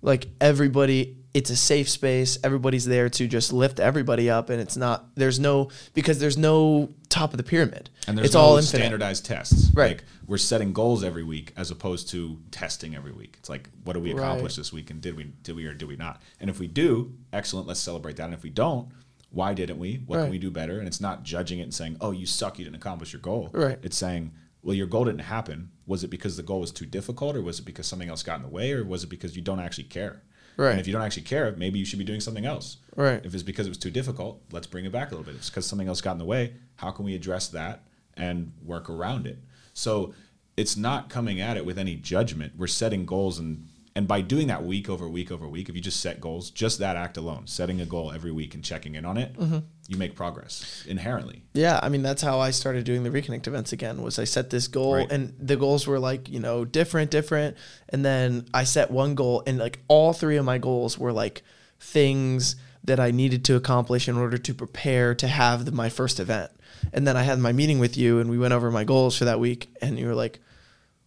[0.00, 1.18] like everybody.
[1.34, 2.36] It's a safe space.
[2.44, 5.14] Everybody's there to just lift everybody up, and it's not.
[5.14, 7.90] There's no because there's no top of the pyramid.
[8.08, 8.78] And there's it's no all infinite.
[8.78, 9.70] standardized tests.
[9.74, 9.92] Right.
[9.98, 13.36] Like we're setting goals every week as opposed to testing every week.
[13.38, 14.56] It's like what do we accomplish Right.
[14.56, 16.20] this week and did we did we or did we not?
[16.40, 18.24] And if we do, excellent, let's celebrate that.
[18.24, 18.88] And if we don't,
[19.30, 20.02] why didn't we?
[20.06, 20.22] What Right.
[20.24, 20.78] can we do better?
[20.78, 23.48] And it's not judging it and saying, "Oh, you suck, you didn't accomplish your goal."
[23.52, 23.78] Right.
[23.82, 25.70] It's saying, "Well, your goal didn't happen.
[25.86, 28.36] Was it because the goal was too difficult or was it because something else got
[28.36, 30.22] in the way or was it because you don't actually care?"
[30.56, 30.72] Right.
[30.72, 32.78] And if you don't actually care, maybe you should be doing something else.
[32.96, 33.24] Right.
[33.24, 35.34] If it's because it was too difficult, let's bring it back a little bit.
[35.34, 36.54] If it's because something else got in the way.
[36.76, 37.82] How can we address that
[38.16, 39.38] and work around it?
[39.74, 40.14] So
[40.56, 42.52] it's not coming at it with any judgment.
[42.56, 45.80] We're setting goals and and by doing that week over week over week, if you
[45.82, 49.04] just set goals, just that act alone, setting a goal every week and checking in
[49.04, 49.58] on it, Mm-hmm.
[49.88, 51.42] you make progress inherently.
[51.52, 54.00] Yeah, I mean that's how I started doing the reconnect events again.
[54.02, 55.12] Was I set this goal Right.
[55.12, 57.56] and the goals were like you know different, different,
[57.90, 61.42] and then I set one goal and like all three of my goals were like
[61.78, 66.18] things that I needed to accomplish in order to prepare to have the, my first
[66.18, 66.50] event.
[66.92, 69.24] And then I had my meeting with you and we went over my goals for
[69.26, 70.40] that week and you were like,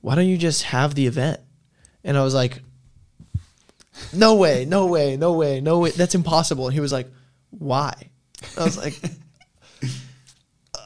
[0.02, 1.40] "Why don't you just have the event?"
[2.04, 2.62] And I was like,
[4.14, 5.92] "No way, no way, no way, no way.
[5.92, 7.10] That's impossible." And he was like,
[7.52, 7.94] "Why?"
[8.58, 9.00] I was like.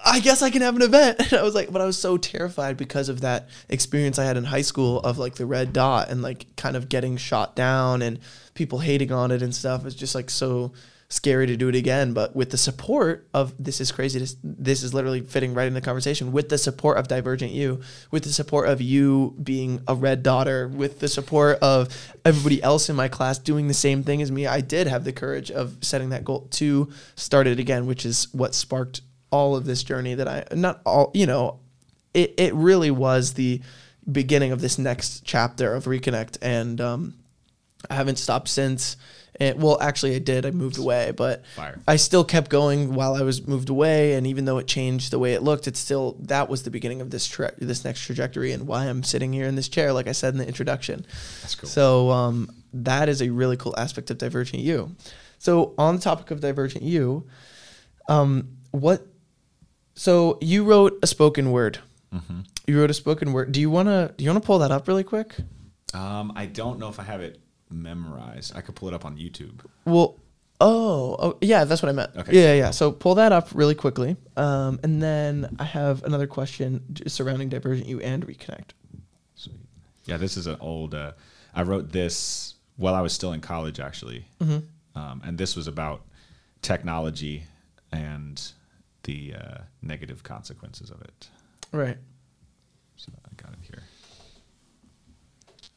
[0.06, 1.20] I guess I can have an event.
[1.32, 4.38] And I was like, but I was so terrified because of that experience I had
[4.38, 8.02] in high school of like the red dot and like kind of getting shot down
[8.02, 8.20] and
[8.56, 9.86] people hating on it and stuff.
[9.86, 10.72] It's just like so
[11.10, 12.14] scary to do it again.
[12.14, 14.20] But with the support of this is crazy.
[14.20, 16.32] This, this is literally fitting right in the conversation.
[16.32, 20.68] With the support of Divergent U, with the support of you being a red daughter,
[20.68, 21.90] with the support of
[22.24, 25.14] everybody else in my class doing the same thing as me, I did have the
[25.14, 29.66] courage of setting that goal to start it again, which is what sparked all of
[29.66, 31.60] this journey that I not all you know
[32.14, 33.62] it it really was the
[34.12, 37.14] beginning of this next chapter of reconnect and um
[37.90, 38.98] I haven't stopped since
[39.40, 41.80] and well actually I did I moved away but Fire.
[41.88, 45.20] I still kept going while I was moved away and even though it changed the
[45.20, 48.52] way it looked it's still that was the beginning of this tra- this next trajectory
[48.52, 51.06] and why I'm sitting here in this chair like I said in the introduction
[51.42, 51.70] That's cool.
[51.70, 54.96] so um, that is a really cool aspect of Divergent U.
[55.38, 57.26] So on the topic of Divergent U,
[58.08, 59.08] um, what?
[59.96, 61.80] So you wrote a spoken word.
[62.14, 62.42] Mm-hmm.
[62.68, 63.52] You wrote a spoken word.
[63.52, 65.36] Do you wanna do you wanna pull that up really quick?
[65.94, 68.56] Um, I don't know if I have it memorized.
[68.56, 69.66] I could pull it up on YouTube.
[69.86, 70.18] Well,
[70.62, 72.12] oh, oh yeah, that's what I meant.
[72.16, 72.34] Okay.
[72.36, 72.72] Yeah, yeah, yeah.
[72.72, 77.88] So pull that up really quickly, um, and then I have another question surrounding Divergent
[77.88, 78.72] U and Reconnect.
[79.36, 79.56] Sweet.
[80.06, 80.94] Yeah, this is an old.
[80.96, 81.12] Uh,
[81.54, 85.00] I wrote this while I was still in college, actually, Mm-hmm.
[85.00, 86.02] um, and this was about
[86.62, 87.44] technology
[87.92, 88.42] and
[89.04, 91.28] the uh, negative consequences of it.
[91.72, 91.98] Right.
[92.96, 93.84] So I got it here.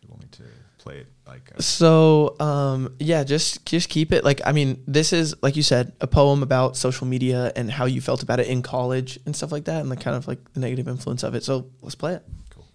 [0.02, 0.42] You want me to
[0.82, 1.52] play it like?
[1.56, 5.62] Uh, So um, yeah, just just keep it like I mean, this is like you
[5.62, 9.34] said, a poem about social media and how you felt about it in college and
[9.34, 11.44] stuff like that, and the kind of like the negative influence of it.
[11.44, 12.22] So let's play it.
[12.50, 12.66] cool.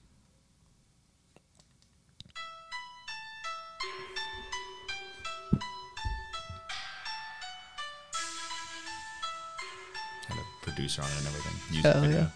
[10.28, 11.54] Had a producer on it and everything.
[11.72, 12.20] Music Hell video.
[12.20, 12.30] yeah.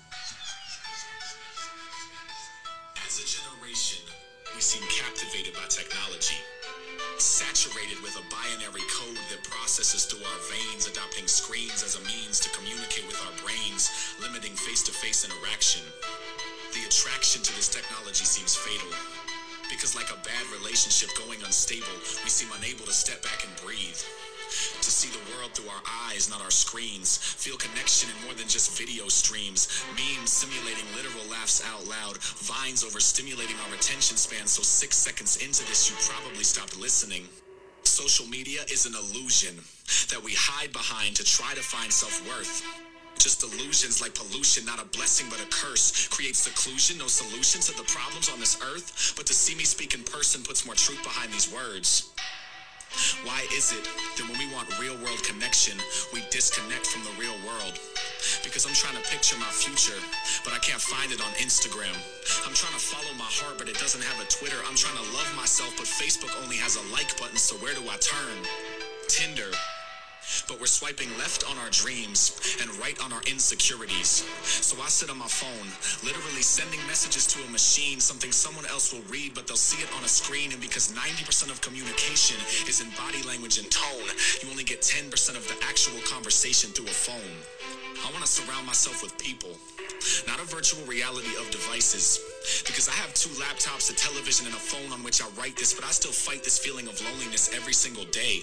[9.72, 13.88] Processes through our veins, adopting screens as a means to communicate with our brains,
[14.20, 15.80] limiting face to face interaction.
[16.76, 18.92] The attraction to this technology seems fatal.
[19.72, 21.88] Because, like a bad relationship going unstable,
[22.20, 23.96] we seem unable to step back and breathe.
[24.84, 27.16] To see the world through our eyes, not our screens.
[27.16, 29.72] Feel connection in more than just video streams.
[29.96, 32.20] Memes simulating literal laughs out loud.
[32.44, 37.24] Vines overstimulating our attention span, so six seconds into this, you probably stopped listening.
[37.84, 39.56] Social media is an illusion
[40.10, 42.64] that we hide behind to try to find self worth.
[43.18, 46.08] Just illusions like pollution, not a blessing but a curse.
[46.08, 49.14] Creates seclusion, no solution to the problems on this earth.
[49.16, 52.10] But to see me speak in person puts more truth behind these words.
[53.24, 53.84] Why is it
[54.18, 55.78] that when we want real world connection,
[56.14, 57.80] we disconnect from the real world?
[58.44, 59.98] Because I'm trying to picture my future,
[60.44, 61.94] but I can't find it on Instagram.
[62.46, 64.58] I'm trying to follow my heart, but it doesn't have a Twitter.
[64.68, 67.82] I'm trying to love myself, but Facebook only has a like button, so where do
[67.90, 68.38] I turn?
[69.08, 69.52] Tinder.
[70.48, 74.24] But we're swiping left on our dreams and right on our insecurities.
[74.44, 75.68] So I sit on my phone,
[76.06, 79.90] literally sending messages to a machine, something someone else will read, but they'll see it
[79.98, 80.52] on a screen.
[80.52, 84.08] And because 90% of communication is in body language and tone,
[84.42, 87.81] you only get 10% of the actual conversation through a phone.
[88.00, 89.52] I want to surround myself with people,
[90.28, 92.20] not a virtual reality of devices.
[92.66, 95.74] Because I have two laptops, a television, and a phone on which I write this,
[95.74, 98.42] but I still fight this feeling of loneliness every single day.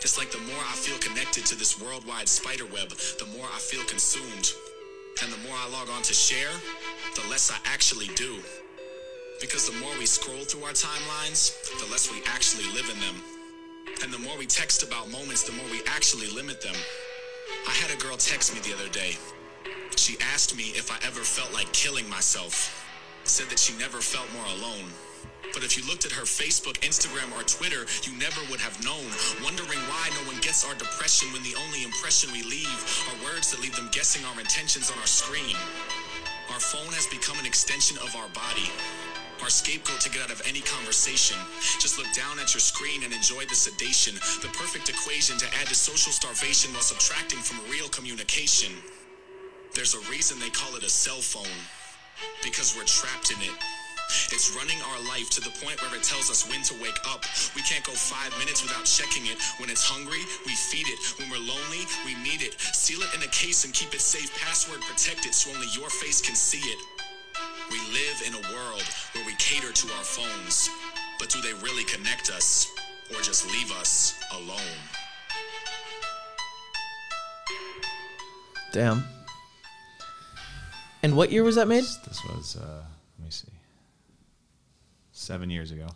[0.00, 3.58] It's like the more I feel connected to this worldwide spider web, the more I
[3.58, 4.52] feel consumed.
[5.22, 6.52] And the more I log on to share,
[7.14, 8.36] the less I actually do.
[9.40, 13.16] Because the more we scroll through our timelines, the less we actually live in them.
[14.02, 16.74] And the more we text about moments, the more we actually limit them.
[17.66, 19.16] I had a girl text me the other day.
[19.96, 22.84] She asked me if I ever felt like killing myself.
[23.24, 24.90] Said that she never felt more alone.
[25.52, 29.08] But if you looked at her Facebook, Instagram, or Twitter, you never would have known.
[29.42, 33.50] Wondering why no one gets our depression when the only impression we leave are words
[33.50, 35.56] that leave them guessing our intentions on our screen.
[36.52, 38.70] Our phone has become an extension of our body.
[39.42, 41.36] Our scapegoat to get out of any conversation.
[41.78, 44.14] Just look down at your screen and enjoy the sedation.
[44.42, 48.72] The perfect equation to add to social starvation while subtracting from real communication.
[49.74, 51.60] There's a reason they call it a cell phone.
[52.42, 53.52] Because we're trapped in it.
[54.32, 57.26] It's running our life to the point where it tells us when to wake up.
[57.54, 59.36] We can't go five minutes without checking it.
[59.58, 60.98] When it's hungry, we feed it.
[61.18, 62.54] When we're lonely, we need it.
[62.58, 66.22] Seal it in a case and keep it safe, password protected so only your face
[66.22, 66.95] can see it.
[67.70, 70.68] We live in a world where we cater to our phones.
[71.18, 72.70] But do they really connect us
[73.10, 74.60] or just leave us alone?
[78.72, 79.04] Damn.
[81.02, 81.84] And what year was that made?
[81.84, 82.82] This was, uh,
[83.18, 83.48] let me see,
[85.12, 85.86] seven years ago.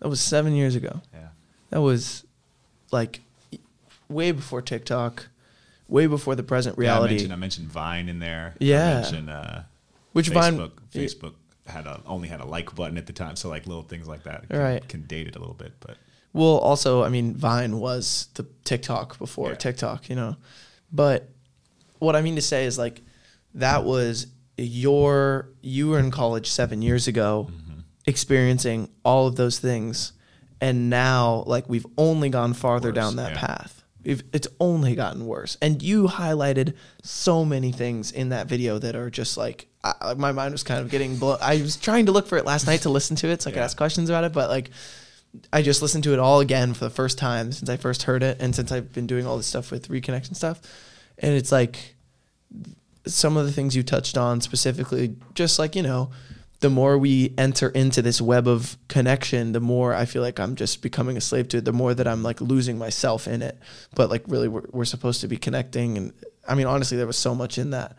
[0.00, 1.00] That was seven years ago.
[1.12, 1.28] Yeah.
[1.70, 2.24] That was
[2.90, 3.20] like
[4.08, 5.28] way before TikTok,
[5.88, 7.14] way before the present Yeah, I reality.
[7.14, 8.54] mentioned, I mentioned Vine in there.
[8.58, 8.90] Yeah.
[8.90, 9.60] I mentioned, uh,
[10.14, 11.34] Which Vine- Facebook, Facebook
[11.66, 13.36] had a, only had a like button at the time.
[13.36, 14.88] So like little things like that can, Right.
[14.88, 15.96] can date it a little bit, but
[16.32, 19.54] Well, also, I mean, Vine was the TikTok before Yeah.
[19.56, 20.36] TikTok, you know.
[20.92, 21.28] But
[22.00, 23.02] what I mean to say is like
[23.54, 27.80] that was your you were in college 7 years ago Mm-hmm.
[28.06, 30.12] experiencing all of those things
[30.60, 33.40] and now like we've only gone farther Worse, down that yeah.
[33.46, 33.82] path.
[34.04, 35.56] We've, it's only gotten worse.
[35.62, 40.32] And you highlighted so many things in that video that are just like I, my
[40.32, 41.38] mind was kind of getting blown.
[41.42, 43.52] I was trying to look for it last night to listen to it so I
[43.52, 43.64] could Yeah.
[43.64, 44.70] ask questions about it, but like
[45.52, 48.22] I just listened to it all again for the first time since I first heard
[48.22, 50.60] it and since I've been doing all this stuff with reconnection stuff.
[51.18, 51.94] And it's like
[53.06, 56.10] some of the things you touched on specifically, just like, you know,
[56.60, 60.54] the more we enter into this web of connection, the more I feel like I'm
[60.54, 63.58] just becoming a slave to it, the more that I'm like losing myself in it.
[63.94, 65.98] But like, really, we're, we're supposed to be connecting.
[65.98, 66.12] And
[66.48, 67.96] I mean, honestly, there was so much in that.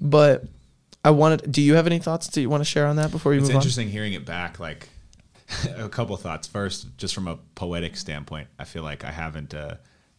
[0.00, 0.44] But
[1.04, 3.34] I wanted, do you have any thoughts that you want to share on that before
[3.34, 3.58] you it's move on?
[3.58, 4.58] It's interesting hearing it back.
[4.58, 4.88] Like
[5.76, 6.48] a couple thoughts.
[6.48, 9.76] First, just from a poetic standpoint, I feel like I haven't, uh,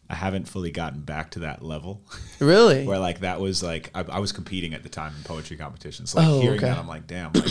[0.08, 2.02] I haven't fully gotten back to that level.
[2.38, 2.84] Really?
[2.86, 6.14] where like that was like I, I was competing at the time in poetry competitions.
[6.14, 6.66] Like Oh, hearing okay.
[6.66, 7.46] that, I'm like, damn, like,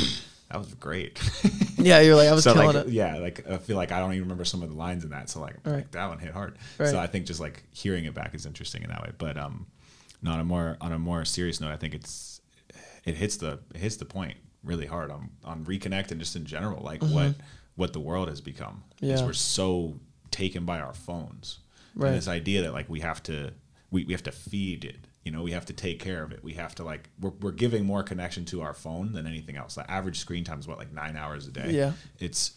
[0.52, 1.20] that was great.
[1.78, 2.94] yeah, you're like, I was so killing like, it.
[2.94, 5.28] yeah, like I feel like I don't even remember some of the lines in that.
[5.30, 5.78] So like, Right.
[5.78, 6.58] like, that one hit hard.
[6.78, 6.90] Right.
[6.90, 9.12] So I think just like hearing it back is interesting in that way.
[9.18, 9.66] But um,
[10.22, 12.35] no, on a more on a more serious note, I think it's
[13.06, 16.46] it hits the it hits the point really hard on on reconnect and just in
[16.46, 17.36] general, like what
[17.76, 18.84] what the world has become.
[19.02, 19.18] Is Mm-hmm.
[19.20, 19.26] Yeah.
[19.26, 20.00] we're so
[20.32, 21.60] taken by our phones.
[21.96, 22.10] Right.
[22.10, 23.52] And this idea that like we have to
[23.92, 24.98] we, we have to feed it.
[25.24, 26.44] You know, we have to take care of it.
[26.44, 29.76] We have to like we're, we're giving more connection to our phone than anything else.
[29.76, 31.72] The average screen time is what like nine hours a day.
[31.72, 31.94] Yeah.
[32.20, 32.54] It's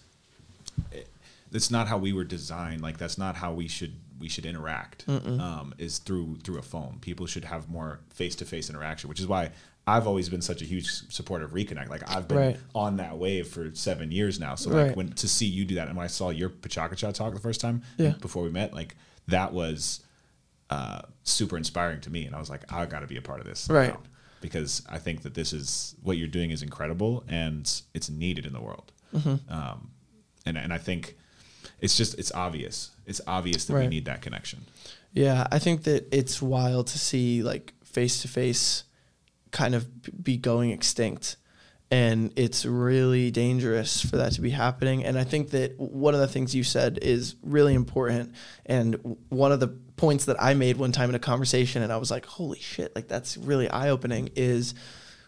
[0.93, 1.09] it,
[1.51, 2.83] that's not how we were designed.
[2.83, 5.05] Like that's not how we should we should interact.
[5.09, 6.99] Um, is through through a phone.
[7.01, 9.51] People should have more face to face interaction, which is why
[9.89, 11.89] I've always been such a huge supporter of Reconnect.
[11.89, 12.57] Like I've been Right.
[12.75, 14.55] on that wave for seven years now.
[14.55, 14.89] So Right.
[14.89, 17.41] like when to see you do that, and when I saw your PechaKucha talk the
[17.41, 18.11] first time, Yeah.
[18.21, 18.97] before we met, like
[19.29, 20.01] that was
[20.71, 23.41] uh, super inspiring to me, and I was like, I got to be a part
[23.41, 23.89] of this, Right.
[23.95, 24.01] now.
[24.43, 27.63] Because I think that this is what you're doing is incredible, and
[27.95, 28.93] it's needed in the world.
[29.17, 29.51] Mm-hmm.
[29.51, 29.91] Um,
[30.45, 31.17] and and I think
[31.81, 32.91] it's just it's obvious.
[33.07, 34.61] It's obvious that we need that connection.
[35.15, 38.85] Yeah, I think that it's wild to see like face to face
[39.51, 41.37] kind of be going extinct.
[41.91, 45.05] And it's really dangerous for that to be happening.
[45.05, 48.35] And I think that one of the things you said is really important.
[48.67, 51.97] And one of the points that I made one time in a conversation, and I
[51.97, 54.75] was like, holy shit, like that's really eye opening, is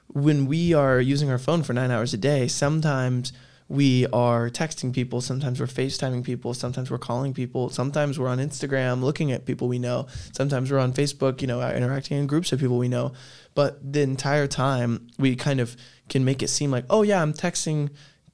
[0.09, 3.33] when we are using our phone for nine hours a day, sometimes
[3.71, 8.39] we are texting people, sometimes we're FaceTiming people, sometimes we're calling people, sometimes we're on
[8.39, 12.27] Instagram looking at people we know, sometimes we're on Facebook, you know, uh, interacting in
[12.27, 13.13] groups of people we know.
[13.55, 15.77] But the entire time we kind of
[16.09, 17.91] can make it seem like, oh yeah, I'm texting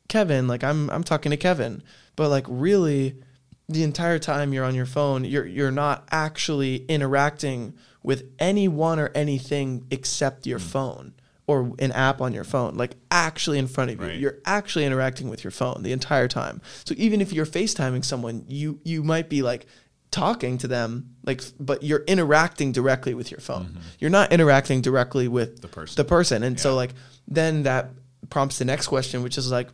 [0.09, 1.82] Kevin, like I'm I'm talking to Kevin.
[2.16, 3.22] But like really
[3.68, 9.11] the entire time you're on your phone, you're you're not actually interacting with anyone or
[9.14, 10.64] anything except your hmm.
[10.64, 11.14] phone
[11.47, 14.07] or an app on your phone, like actually in front of you.
[14.07, 14.18] Right.
[14.18, 16.61] You're actually interacting with your phone the entire time.
[16.84, 19.66] So even if you're FaceTiming someone, you you might be like
[20.11, 23.66] talking to them, like but you're interacting directly with your phone.
[23.66, 23.80] Mm-hmm.
[24.01, 25.97] You're not interacting directly with The person.
[25.97, 26.42] The person.
[26.42, 26.94] And so like
[27.28, 27.90] then that
[28.28, 29.68] prompts the next question, which is like,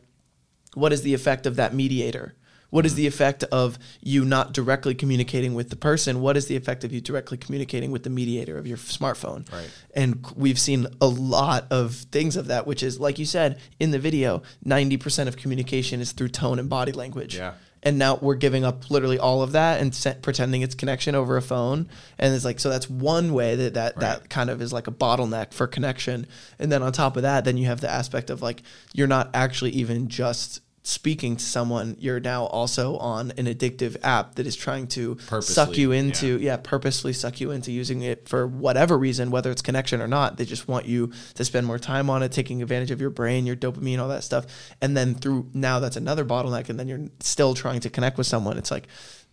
[0.74, 2.34] what is the effect of that mediator?
[2.72, 6.22] What is the effect of you not directly communicating with the person?
[6.22, 9.50] What is the effect of you directly communicating with the mediator of your smartphone?
[9.52, 9.70] Right.
[9.94, 13.90] And we've seen a lot of things of that, which is, like you said in
[13.90, 17.36] the video, 90% of communication is through tone and body language.
[17.36, 17.52] Yeah.
[17.82, 21.42] And now we're giving up literally all of that and pretending it's connection over a
[21.42, 21.90] phone.
[22.18, 24.92] And it's like, so that's one way that that, that kind of is like a
[24.92, 26.26] bottleneck for connection.
[26.58, 28.62] And then on top of that, then you have the aspect of like,
[28.94, 34.34] you're not actually even just speaking to someone, you're now also on an addictive app
[34.34, 36.56] that is trying to suck you into, yeah.
[36.56, 40.36] purposely suck you into using it for whatever reason, whether it's connection or not.
[40.38, 43.46] They just want you to spend more time on it, taking advantage of your brain,
[43.46, 44.46] your dopamine, all that stuff.
[44.80, 46.68] And then through now that's another bottleneck.
[46.68, 48.58] And then you're still trying to connect with someone.
[48.58, 48.88] It's like,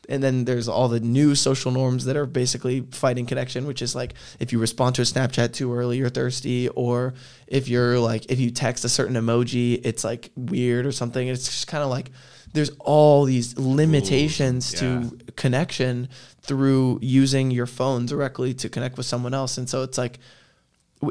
[0.08, 3.96] and then there's all the new social norms that are basically fighting connection, which is
[3.96, 7.14] like if you respond to a Snapchat too early, you're thirsty, or
[7.48, 11.28] if you're like if you text a certain emoji, it's like weird or something.
[11.28, 12.12] It's just kind of like
[12.54, 14.80] there's all these limitations yeah.
[14.80, 16.10] to connection
[16.42, 20.20] through using your phone directly to connect with someone else, and so it's like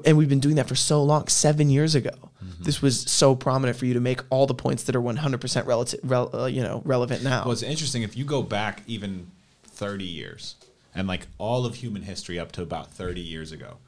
[0.04, 1.28] and we've been doing that for so long.
[1.28, 2.10] Seven years ago,
[2.44, 2.62] Mm-hmm.
[2.62, 6.00] this was so prominent for you to make all the points that are 100% relative,
[6.04, 7.42] rel, uh, you know, relevant now.
[7.42, 9.30] Well, it's interesting if you go back even
[9.64, 10.54] 30 years
[10.94, 13.78] and like all of human history up to about 30 years ago,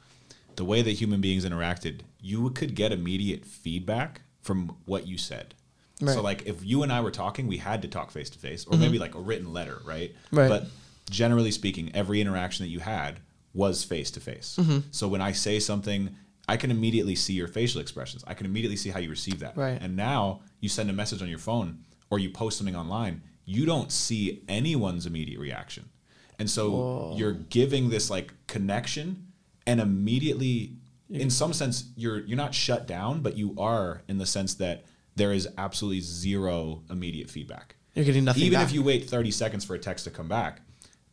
[0.57, 5.53] the way that human beings interacted, you could get immediate feedback from what you said.
[6.01, 6.13] Right.
[6.13, 8.65] So like if you and I were talking, we had to talk face to face
[8.65, 10.13] or maybe like a written letter, right?
[10.31, 10.49] Right.
[10.49, 10.65] But
[11.09, 13.19] generally speaking, every interaction that you had
[13.53, 14.59] was face to face.
[14.91, 16.15] So when I say something,
[16.47, 18.23] I can immediately see your facial expressions.
[18.27, 19.55] I can immediately see how you receive that.
[19.55, 19.81] Right.
[19.81, 21.79] And now you send a message on your phone
[22.09, 25.89] or you post something online, you don't see anyone's immediate reaction.
[26.39, 29.27] And so you're giving this like connection
[29.67, 30.77] and immediately
[31.09, 34.85] in some sense you're you're not shut down, but you are in the sense that
[35.15, 37.75] there is absolutely zero immediate feedback.
[37.93, 38.67] You're getting nothing Even back.
[38.69, 40.61] if you wait 30 seconds for a text to come back,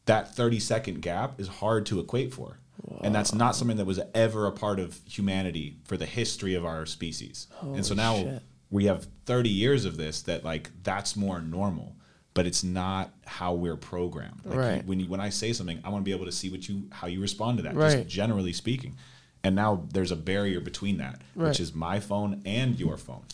[0.08, 2.58] that 30 second gap is hard to equate for.
[3.02, 6.64] And that's not something that was ever a part of humanity for the history of
[6.64, 7.46] our species.
[7.60, 8.42] and so now shit.
[8.70, 11.94] we have 30 years of this that like that's more normal,
[12.34, 14.40] but it's not how we're programmed.
[14.44, 14.76] Like Right.
[14.76, 16.68] you, when you, when I say something, I want to be able to see what
[16.68, 17.98] you how you respond to that, Right.
[17.98, 18.96] just generally speaking.
[19.44, 21.48] And now there's a barrier between that, Right.
[21.48, 23.24] which is my phone and your phone,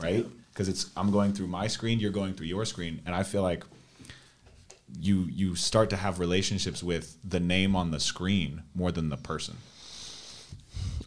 [0.00, 0.26] right?
[0.52, 3.42] Because it's I'm going through my screen, you're going through your screen, and I feel
[3.42, 3.64] like
[5.00, 9.16] you you start to have relationships with the name on the screen more than the
[9.16, 9.56] person.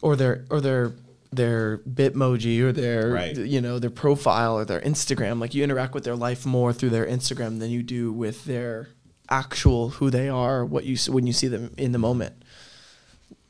[0.02, 0.92] or their or their
[1.32, 3.36] their bitmoji or their Right.
[3.36, 6.90] you know their profile or their Instagram like you interact with their life more through
[6.90, 8.88] their Instagram than you do with their
[9.28, 12.34] actual who they are what you when you see them in the moment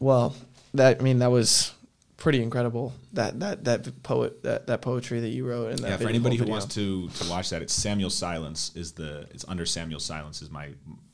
[0.01, 0.35] well
[0.75, 1.73] that I mean that was
[2.19, 5.97] pretty incredible that that that poet that, that poetry that you wrote and that Yeah,
[5.99, 6.59] for anybody who video.
[6.59, 10.51] wants to to watch that, it's Samuel Silence is the it's under Samuel Silence is
[10.51, 10.71] my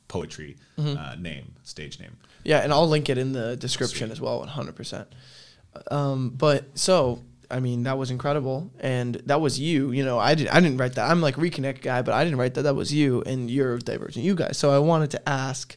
[0.09, 0.99] poetry Mm-hmm.
[0.99, 2.17] uh, name, stage name.
[2.43, 4.13] Yeah, and I'll link it in the description Sweet.
[4.13, 5.07] as well, 100%.
[5.91, 9.93] Um, but so, I mean, that was incredible, and that was you.
[9.93, 11.11] You know, I didn't, I didn't write that.
[11.11, 12.63] I'm like reconnect guy, but I didn't write that.
[12.63, 14.59] That was you, and you're Divergent, you guys.
[14.59, 15.77] So I wanted to ask,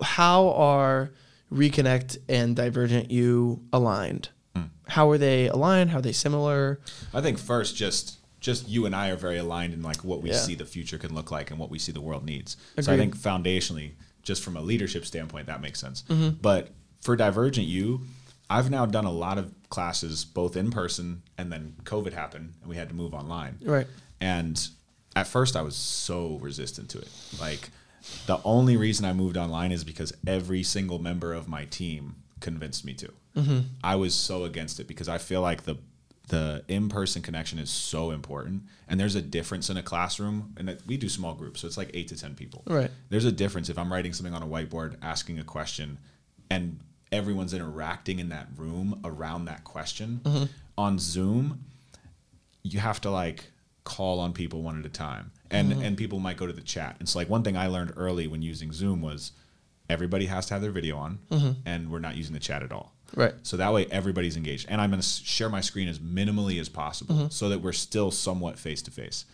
[0.00, 1.10] how are
[1.52, 4.30] reconnect and Divergent U aligned?
[4.88, 5.90] how are they aligned?
[5.90, 6.80] How are they similar?
[7.12, 10.30] I think first, just just you and I are very aligned in like what we
[10.30, 10.36] Yeah.
[10.36, 12.56] see the future can look like and what we see the world needs.
[12.80, 13.92] So I think foundationally,
[14.22, 16.04] just from a leadership standpoint, that makes sense.
[16.08, 16.36] Mm-hmm.
[16.40, 16.70] But
[17.00, 18.00] for Divergent U,
[18.48, 22.70] I've now done a lot of classes both in person and then COVID happened and
[22.70, 23.58] we had to move online.
[23.62, 23.86] Right.
[24.20, 24.68] And
[25.16, 27.08] at first, I was so resistant to it.
[27.40, 27.70] Like,
[28.26, 32.84] the only reason I moved online is because every single member of my team convinced
[32.84, 33.12] me to.
[33.36, 33.58] Mm-hmm.
[33.82, 35.78] I was so against it because I feel like the
[36.28, 40.52] the in person connection is so important, and there's a difference in a classroom.
[40.58, 42.62] And that- we do small groups, so it's like eight to ten people.
[42.66, 42.90] Right.
[43.08, 45.98] There's a difference if I'm writing something on a whiteboard, asking a question,
[46.50, 46.80] and
[47.10, 50.20] everyone's interacting in that room around that question.
[50.22, 50.44] Mm-hmm.
[50.76, 51.64] On Zoom,
[52.62, 53.46] you have to like
[53.84, 56.96] call on people one at a time and and people might go to the chat
[56.98, 59.32] and so like one thing i learned early when using zoom was
[59.88, 61.18] everybody has to have their video on
[61.64, 63.32] and we're not using the chat at all Right.
[63.42, 66.68] so that way everybody's engaged and i'm going to share my screen as minimally as
[66.68, 67.28] possible Mm-hmm.
[67.30, 69.24] so that we're still somewhat face to face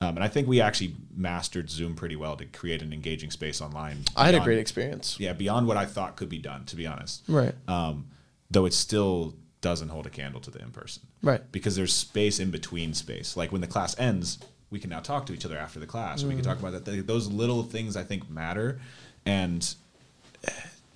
[0.00, 3.60] Um, and i think we actually mastered zoom pretty well to create an engaging space
[3.60, 5.16] online I had a great experience.
[5.18, 7.54] yeah beyond what i thought could be done to be honest Right.
[7.66, 8.06] um,
[8.50, 11.02] though it still doesn't hold a candle to the in person.
[11.22, 11.40] Right.
[11.50, 13.34] Because there's space in between space.
[13.34, 14.38] Like when the class ends,
[14.70, 16.24] we can now talk to each other after the class.
[16.24, 16.84] We can talk about that.
[16.84, 18.80] Th- Those little things I think matter.
[19.26, 19.74] And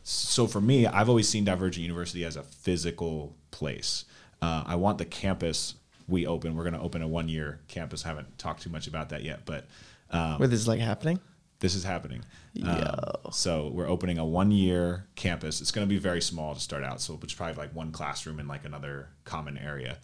[0.03, 4.05] so for me, I've always seen Divergent University as a physical place.
[4.41, 5.75] Uh, I want the campus
[6.09, 6.57] we open.
[6.57, 8.03] We're going to open a one year campus.
[8.03, 9.66] haven't talked too much about that yet, but
[10.11, 11.21] um, Where this is like happening.
[11.61, 12.24] This is happening.
[12.64, 15.61] Um, so we're opening a one year campus.
[15.61, 17.00] It's going to be very small to start out.
[17.00, 19.98] So it's probably like one classroom in like another common area.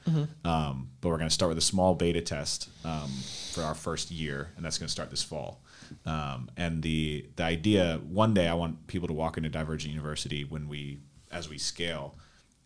[0.44, 3.10] Um, but we're going to start with a small beta test um,
[3.52, 5.62] for our first year, and that's going to start this fall.
[6.06, 10.44] Um, and the the idea one day I want people to walk into Divergent University
[10.44, 10.98] when we
[11.30, 12.16] as we scale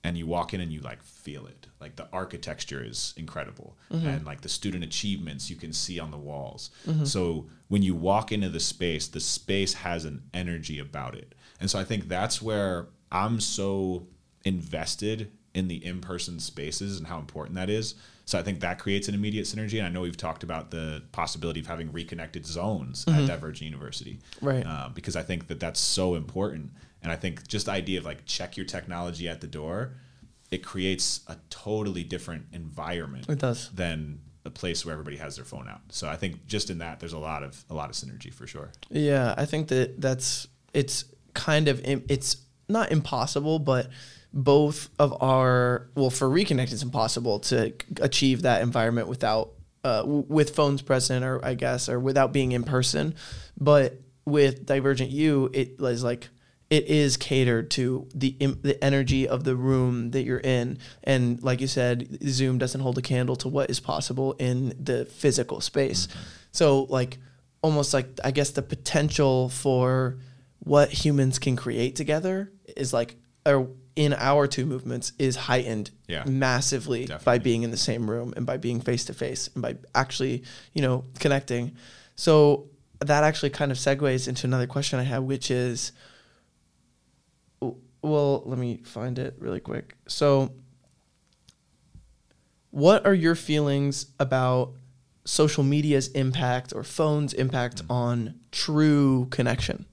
[0.09, 1.67] and you walk in and you like feel it.
[1.81, 3.77] Like the architecture is incredible.
[3.93, 4.07] Mm-hmm.
[4.07, 6.71] And like the student achievements you can see on the walls.
[6.87, 7.05] Mm-hmm.
[7.05, 11.35] So when you walk into the space the space has an energy about it.
[11.61, 14.07] And so i think that's where i'm so
[14.45, 17.95] invested in the in-person spaces and how important that is.
[18.25, 19.77] So i think that creates an immediate synergy.
[19.79, 23.27] And i know we've talked about the possibility of having reconnected zones at mm-hmm.
[23.27, 24.65] divergent university Right.
[24.65, 26.71] uh, because I think that that's so important.
[27.03, 29.95] And I think just the idea of like check your technology at the door,
[30.51, 33.29] it creates a totally different environment.
[33.29, 33.71] It does.
[33.71, 35.81] than a place where everybody has their phone out.
[35.91, 38.47] So I think just in that, there's a lot of a lot of synergy for
[38.47, 38.71] sure.
[38.91, 42.37] Yeah, I think that that's it's kind of it's
[42.69, 43.89] not impossible, but
[44.33, 49.53] both of our well for reconnect it's impossible to achieve that environment without
[49.85, 53.15] uh, w- with phones present or I guess or without being in person.
[53.59, 56.29] But with Divergent U, it is like
[56.71, 61.43] it is catered to the im- the energy of the room that you're in, and
[61.43, 65.61] like you said, Zoom doesn't hold a candle to what is possible in the physical
[65.61, 66.09] space.
[66.53, 67.19] So like
[67.63, 70.19] almost like I guess the potential for
[70.61, 73.17] what humans can create together is like
[73.47, 76.25] or in our two movements is heightened Yeah.
[76.25, 79.77] massively by being in the same room and by being face to face and by
[79.95, 80.45] actually
[80.75, 81.73] you know connecting
[82.15, 82.67] so
[83.01, 85.93] that actually kind of segues into another question i have which is
[88.03, 90.53] well let me find it really quick so
[92.71, 94.73] what are your feelings about
[95.25, 99.87] social media's impact or phones impact on true connection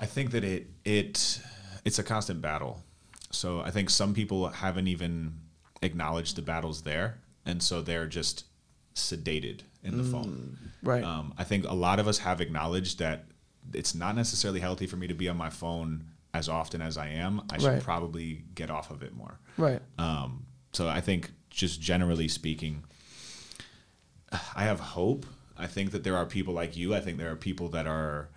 [0.00, 1.40] I think that it it
[1.84, 2.82] it's a constant battle.
[3.30, 5.34] So I think some people haven't even
[5.82, 8.44] acknowledged the battles there, and so they're just
[8.94, 10.58] sedated in the phone.
[10.82, 13.26] right Um, I think a lot of us have acknowledged that
[13.74, 16.04] it's not necessarily healthy for me to be on my phone
[16.34, 17.42] as often as I am.
[17.50, 17.82] I should Right.
[17.82, 19.38] probably get off of it more.
[19.56, 22.84] right Um, so I think just generally speaking,
[24.54, 25.26] I have hope.
[25.56, 26.94] I think that there are people like you.
[26.94, 28.28] I think there are people that are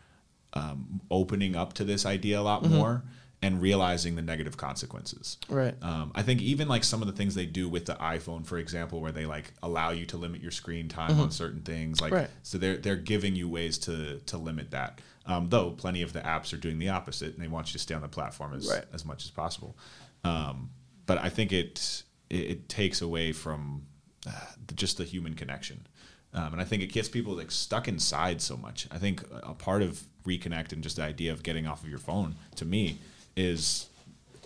[0.53, 3.03] um, opening up to this idea a lot more
[3.43, 5.37] and realizing the negative consequences.
[5.49, 8.45] right Um, I think even like some of the things they do with the iPhone,
[8.45, 11.99] for example, where they like allow you to limit your screen time on certain things,
[12.01, 12.29] like Right.
[12.43, 15.01] so they're they're giving you ways to to limit that.
[15.25, 17.79] Um, though plenty of the apps are doing the opposite, and they want you to
[17.79, 18.85] stay on the platform as Right.
[18.93, 19.75] as much as possible.
[20.23, 20.69] Um,
[21.05, 23.87] but I think it it, it takes away from
[24.27, 24.31] uh,
[24.67, 25.87] the, just the human connection.
[26.33, 28.87] Um, and I think it gets people like stuck inside so much.
[28.91, 31.89] I think a a part of reconnect and just the idea of getting off of
[31.89, 32.99] your phone to me
[33.35, 33.87] is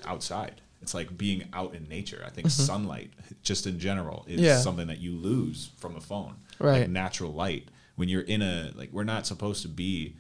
[0.06, 0.62] outside.
[0.82, 2.24] It's like being out in nature.
[2.26, 3.12] I think sunlight,
[3.42, 4.46] just in general, is Mm-hmm.
[4.46, 4.58] Yeah.
[4.60, 6.36] something that you lose from a phone.
[6.60, 6.82] Right.
[6.82, 7.68] Like natural light.
[7.96, 10.16] When you're in a like, we're not supposed to be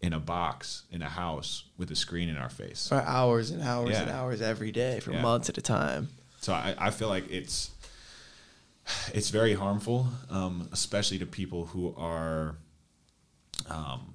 [0.00, 2.88] in a box in a house with a screen in our face.
[2.88, 4.02] For hours and hours Yeah.
[4.02, 5.22] and hours every day for Yeah.
[5.22, 6.08] months at a time.
[6.40, 7.70] So I, I feel like it's
[9.12, 12.54] it's very harmful, um, especially to people who are
[13.68, 14.14] um,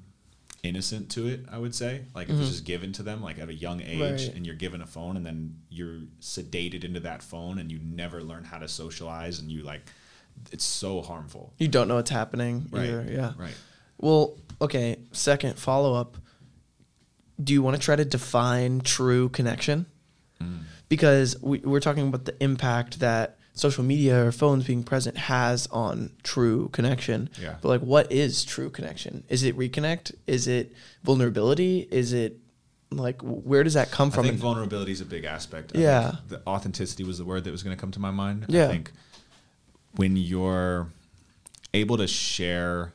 [0.63, 1.41] innocent to it.
[1.51, 3.99] I would say, like if it's just given to them, like at a young age,
[3.99, 4.01] Mm-hmm.
[4.01, 4.35] Right.
[4.35, 8.23] and you're given a phone, and then you're sedated into that phone, and you never
[8.23, 9.81] learn how to socialize, and you like,
[10.51, 11.53] it's so harmful.
[11.59, 12.85] You don't know what's happening Right.
[12.85, 13.05] either.
[13.09, 13.33] Yeah.
[13.37, 13.53] Right.
[13.99, 14.97] Well, okay.
[15.11, 16.17] Second follow up.
[17.43, 19.85] Do you want to try to define true connection?
[20.41, 20.61] Mm.
[20.89, 25.67] Because we, we're talking about the impact that social media or phones being present has
[25.67, 27.29] on true connection.
[27.39, 27.55] Yeah.
[27.61, 29.23] But like, what is true connection?
[29.29, 30.15] Is it reconnect?
[30.27, 30.73] Is it
[31.03, 31.87] vulnerability?
[31.91, 32.39] Is it
[32.91, 34.25] like where does that come from?
[34.25, 35.71] I think vulnerability is a big aspect.
[35.75, 36.15] I Yeah.
[36.27, 38.45] the authenticity was the word that was going to come to my mind.
[38.49, 38.65] Yeah.
[38.65, 38.91] I think
[39.95, 40.89] when you're
[41.73, 42.93] able to share,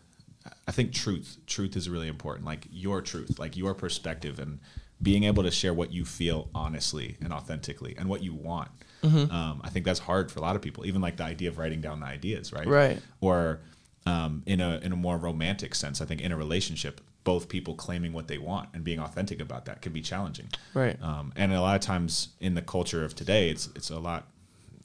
[0.67, 2.45] I think truth, truth is really important.
[2.47, 4.59] Like your truth, like your perspective, and
[5.01, 8.69] being able to share what you feel honestly and authentically, and what you want.
[9.03, 9.31] Mm-hmm.
[9.31, 10.87] Um, I think that's hard for a lot of people.
[10.87, 12.67] Even like the idea of writing down the ideas, right?
[12.67, 13.01] Right.
[13.21, 13.61] Or
[14.07, 17.75] um, in a in a more romantic sense, I think in a relationship, both people
[17.75, 20.49] claiming what they want and being authentic about that can be challenging.
[20.75, 21.01] Right.
[21.03, 24.27] Um, and a lot of times in the culture of today, it's it's a lot.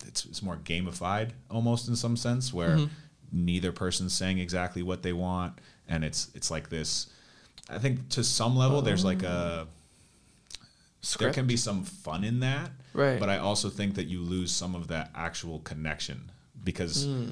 [0.05, 3.45] It's, it's more gamified almost in some sense where Mm-hmm.
[3.45, 7.07] neither person's saying exactly what they want, and it's it's like this.
[7.69, 9.67] I think to some level, there's like a
[11.19, 13.19] there can be some fun in that, Right.
[13.19, 16.31] But I also think that you lose some of that actual connection
[16.63, 17.31] because Hmm.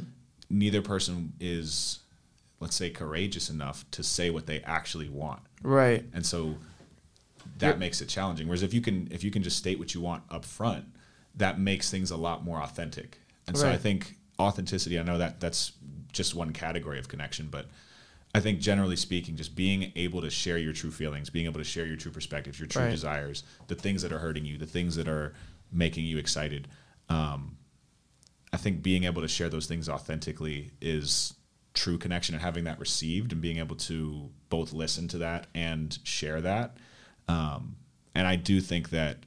[0.50, 2.00] neither person is,
[2.60, 6.04] let's say, courageous enough to say what they actually want right.
[6.14, 6.56] and so
[7.60, 10.02] that makes it challenging whereas if you can if you can just state what you
[10.02, 10.86] want up front
[11.36, 15.40] that makes things a lot more authentic and so i think authenticity i know that
[15.40, 15.74] that's
[16.12, 17.68] just one category of connection but
[18.36, 21.64] i think generally speaking just being able to share your true feelings being able to
[21.64, 22.92] share your true perspectives your true Right.
[22.92, 25.34] desires the things that are hurting you the things that are
[25.72, 26.68] making you excited
[27.10, 27.58] um,
[28.54, 31.34] I think being able to share those things authentically is
[31.74, 35.98] true connection and having that received and being able to both listen to that and
[36.04, 36.76] share that.
[37.30, 37.76] Um,
[38.14, 39.20] and I do think that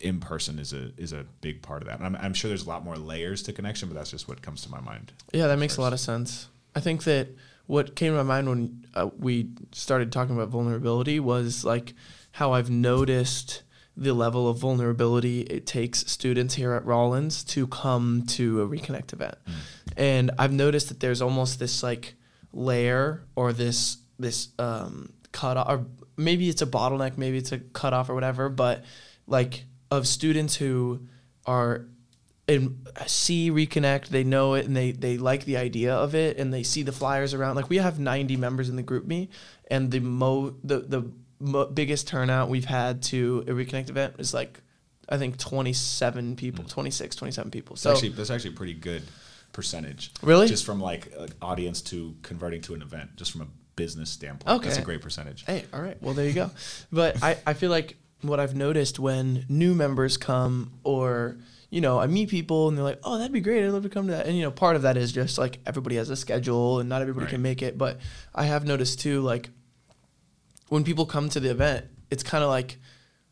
[0.00, 1.98] in person is a is a big part of that.
[2.00, 4.42] And I'm, I'm sure there's a lot more layers to connection, but that's just what
[4.42, 5.12] comes to my mind.
[5.32, 6.48] Yeah, that makes a lot of sense.
[6.74, 7.28] I think that
[7.70, 11.94] what came to my mind when uh, we started talking about vulnerability was like
[12.32, 13.62] how I've noticed
[13.96, 19.12] the level of vulnerability it takes students here at Rollins to come to a reconnect
[19.12, 19.36] event.
[19.96, 22.14] And I've noticed that there's almost this like
[22.52, 27.58] layer or this this um cut off or maybe it's a bottleneck, maybe it's a
[27.58, 28.84] cutoff or whatever, but
[29.28, 31.06] like of students who
[31.46, 31.86] are
[32.50, 36.52] and see reconnect they know it and they they like the idea of it and
[36.52, 39.28] they see the flyers around like we have 90 members in the GroupMe
[39.70, 44.34] and the mo the the mo- biggest turnout we've had to a reconnect event is
[44.34, 44.60] like
[45.08, 49.02] i think 27 people 26 27 people so actually that's actually a pretty good
[49.52, 50.12] percentage.
[50.22, 50.46] Really?
[50.46, 53.46] Just from like uh, audience to converting to an event, just from a
[53.76, 54.58] business standpoint.
[54.58, 55.44] okay That's a great percentage.
[55.44, 56.00] Hey, all right.
[56.00, 56.50] Well, there you go.
[56.92, 61.38] But I, I feel like what I've noticed when new members come or,
[61.70, 63.64] you know, I meet people and they're like, oh, that'd be great.
[63.64, 64.26] I'd love to come to that.
[64.26, 67.00] And, you know, part of that is just like everybody has a schedule and not
[67.00, 67.78] everybody can make it.
[67.78, 67.98] But
[68.34, 69.50] I have noticed too, like,
[70.68, 72.78] when people come to the event, it's kind of like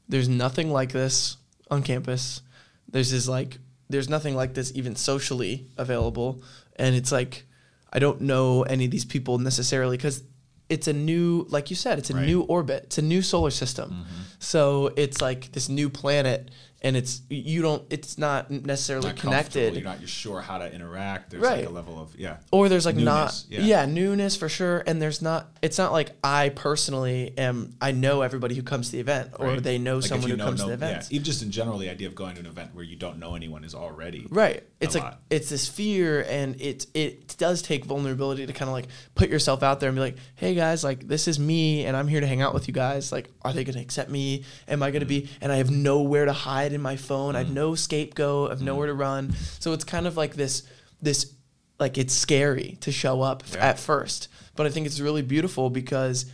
[0.08, 1.36] there's nothing like this
[1.70, 2.40] on campus.
[2.88, 3.58] There's this like
[3.90, 6.42] there's nothing like this even socially available,
[6.76, 7.44] and it's like
[7.92, 10.22] I don't know any of these people necessarily because
[10.68, 12.26] it's a new, like you said, it's a Right.
[12.26, 13.90] new orbit, it's a new solar system.
[13.90, 14.22] Mm-hmm.
[14.38, 16.50] So it's like this new planet,
[16.80, 20.72] and it's you don't, it's not necessarily Not connected You're not you're sure how to
[20.72, 21.30] interact.
[21.30, 21.58] There's Right.
[21.60, 22.36] like a level of yeah.
[22.52, 23.60] or there's like Newness, not yeah.
[23.82, 23.86] yeah.
[23.86, 28.54] newness for sure and there's not it's not like i personally am i know everybody
[28.54, 29.62] who comes to the event or Right.
[29.62, 31.50] they know Like, someone who know comes no- to the event yeah, even just in
[31.50, 34.26] general, the idea of going to an event where you don't know anyone is already
[34.30, 35.20] right it's like lot.
[35.30, 39.62] it's this fear and it it does take vulnerability to kind of like put yourself
[39.64, 42.26] out there and be like hey guys like this is me and i'm here to
[42.26, 45.00] hang out with you guys like are they going to accept me am i going
[45.00, 45.08] to Mm.
[45.24, 47.36] be and i have nowhere to hide in my phone.
[47.36, 48.48] I have no scapegoat.
[48.50, 48.64] I have Mm.
[48.66, 49.34] nowhere to run.
[49.60, 50.62] So it's kind of like this
[51.00, 51.32] this
[51.78, 53.68] like it's scary to show up Yeah.
[53.68, 54.28] at first.
[54.56, 56.26] But i think it's really beautiful because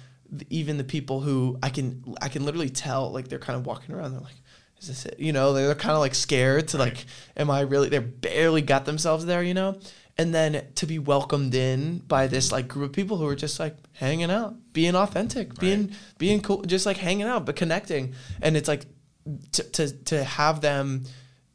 [0.49, 3.95] even the people who i can i can literally tell like they're kind of walking
[3.95, 4.13] around.
[4.13, 4.41] They're like
[4.81, 5.21] is this it?
[5.21, 7.05] You know they're, they're kind of like scared to like
[7.37, 9.79] am i really they're barely got themselves there you know?
[10.17, 13.59] And then to be welcomed in by this like group of people who are just
[13.61, 18.15] like hanging out being authentic being being cool just like hanging out but connecting.
[18.41, 18.87] And it's like
[19.53, 21.05] to to, to have them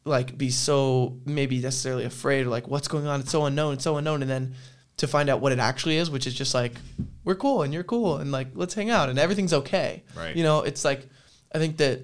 [0.04, 3.84] like be so maybe necessarily afraid or like what's going on it's so unknown it's
[3.84, 4.54] so unknown and then
[4.96, 6.72] to find out what it actually is which is just like
[7.24, 10.02] we're cool and you're cool and like let's hang out and everything's okay.
[10.16, 10.34] Right.
[10.34, 11.08] You know, it's like
[11.54, 12.00] I think that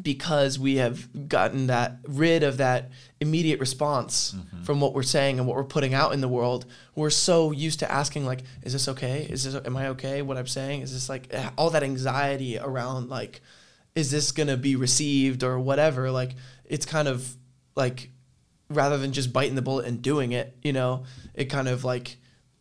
[0.00, 2.90] because we have gotten that rid of that
[3.20, 4.62] immediate response Mm-hmm.
[4.64, 7.78] from what we're saying and what we're putting out in the world we're so used
[7.80, 10.92] to asking like is this okay is this am i okay what i'm saying is
[10.92, 13.40] this like all that anxiety around like
[13.96, 16.12] is this going to be received or whatever?
[16.12, 17.36] Like it's kind of
[17.74, 18.10] like
[18.68, 22.16] rather than just biting the bullet and doing it you know it kind of like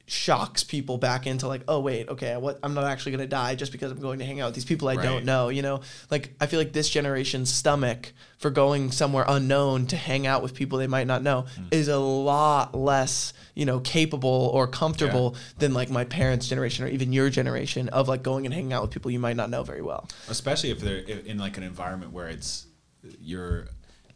[0.07, 3.55] shocks people back into like oh wait okay what i'm not actually going to die
[3.55, 5.03] just because i'm going to hang out with these people i Right.
[5.03, 5.81] don't know you know
[6.11, 10.53] like i feel like this generation's stomach for going somewhere unknown to hang out with
[10.53, 11.63] people they might not know Hmm.
[11.71, 16.87] is a lot less you know capable or comfortable than like my parents generation or
[16.89, 19.63] even your generation of like going and hanging out with people you might not know
[19.63, 22.67] very well especially if they're in like an environment where it's
[23.19, 23.67] you're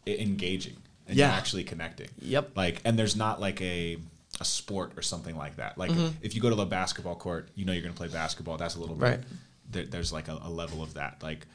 [0.06, 0.76] engaging
[1.06, 1.26] and Yeah.
[1.28, 2.08] you're actually connecting.
[2.20, 2.56] Yep.
[2.56, 3.96] Like, and there's not like a
[4.40, 5.78] a sport or something like that.
[5.78, 6.16] Like, Mm-hmm.
[6.22, 8.56] if you go to the basketball court, you know you're going to play basketball.
[8.56, 9.04] That's a little bit.
[9.04, 9.20] Right.
[9.70, 11.22] There, there's like a, a level of that.
[11.22, 11.46] Like,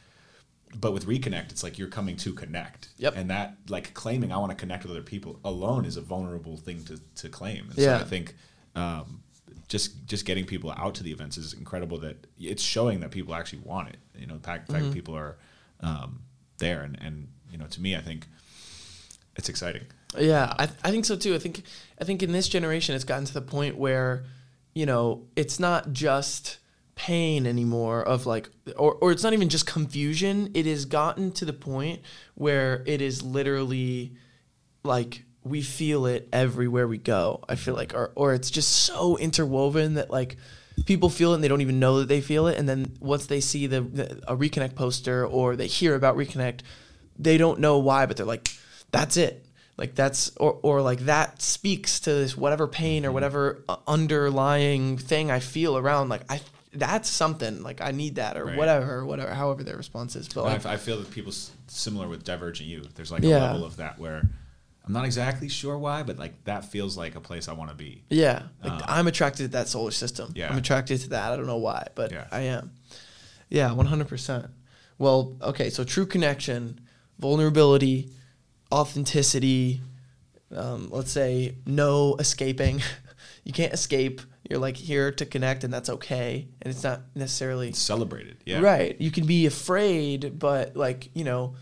[0.75, 2.89] but with reconnect, it's like you're coming to connect.
[2.97, 3.13] Yep.
[3.17, 6.57] And that like claiming I want to connect with other people alone is a vulnerable
[6.57, 7.65] thing to to claim.
[7.69, 7.97] And Yeah.
[7.99, 8.35] So I think.
[8.75, 9.21] Um,
[9.67, 11.97] just just getting people out to the events is incredible.
[11.99, 13.97] That it's showing that people actually want it.
[14.15, 15.37] You know, the fact, fact that people are
[15.79, 16.21] um,
[16.59, 18.27] there, and and you know, to me, I think
[19.35, 19.83] it's exciting.
[20.17, 21.35] Yeah, I, I think so too.
[21.35, 21.63] I think
[21.99, 24.25] I think in this generation, it's gotten to the point where,
[24.73, 26.59] you know, it's not just
[26.95, 30.51] pain anymore of like, or or it's not even just confusion.
[30.53, 32.01] It has gotten to the point
[32.35, 34.13] where it is literally
[34.83, 37.43] like we feel it everywhere we go.
[37.47, 40.37] I feel like, or or it's just so interwoven that like
[40.85, 42.57] people feel it and they don't even know that they feel it.
[42.57, 46.61] And then once they see the, the a reconnect poster or they hear about reconnect,
[47.17, 48.49] they don't know why, but they're like,
[48.91, 49.44] that's it.
[49.77, 54.97] Like that's or or like that speaks to this whatever pain or whatever uh, underlying
[54.97, 56.09] thing I feel around.
[56.09, 56.39] Like I
[56.71, 58.57] that's something like I need that or Right.
[58.57, 60.27] whatever whatever however their response is.
[60.29, 62.85] But I like I, feel that people s- similar with Divergent U.
[62.95, 63.37] There's like Yeah.
[63.39, 64.21] a level of that where
[64.85, 67.75] I'm not exactly sure why, but like that feels like a place I want to
[67.75, 68.03] be.
[68.09, 70.31] Yeah, like Um, I'm attracted to that solar system.
[70.35, 70.49] Yeah.
[70.51, 71.31] I'm attracted to that.
[71.33, 72.25] I don't know why, but Yeah.
[72.31, 72.71] I am.
[73.49, 74.49] Yeah, 100%.
[74.99, 76.79] Well, okay, so true connection,
[77.19, 78.09] vulnerability,
[78.75, 79.81] authenticity,
[80.55, 82.81] um, let's say no escaping.
[83.43, 84.21] you can't escape.
[84.49, 86.47] You're like here to connect, and that's okay.
[86.61, 88.37] And it's not necessarily It's celebrated.
[88.45, 88.59] Yeah.
[88.59, 88.99] Right.
[88.99, 91.55] You can be afraid, but like, you know,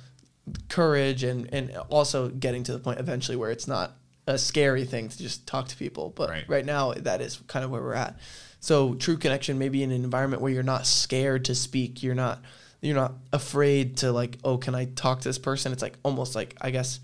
[0.68, 3.96] courage and, and also getting to the point eventually where it's not
[4.28, 6.12] a scary thing to just talk to people.
[6.14, 6.46] But Right.
[6.50, 8.18] right, now that is kind of where we're at.
[8.60, 12.04] So true connection maybe in an environment where you're not scared to speak.
[12.04, 12.42] You're not
[12.84, 15.72] you're not afraid to like, oh, can I talk to this person?
[15.72, 17.00] It's like almost like I guess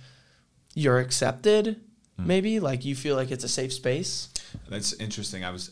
[0.75, 1.79] you're accepted,
[2.17, 2.27] hmm.
[2.27, 2.59] maybe.
[2.59, 4.29] Like you feel like it's a safe space.
[4.67, 5.43] That's interesting.
[5.43, 5.71] I was,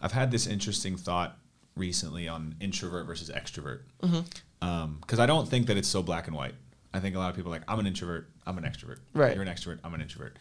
[0.00, 1.36] I've had this interesting thought
[1.76, 3.80] recently on introvert versus extrovert.
[4.02, 4.20] Mm-hmm.
[4.62, 6.54] Um, because I don't think that it's so black and white.
[6.92, 8.98] I think a lot of people are like, I'm an introvert, I'm an extrovert.
[9.14, 9.34] Right.
[9.34, 10.36] You're an extrovert, I'm an introvert.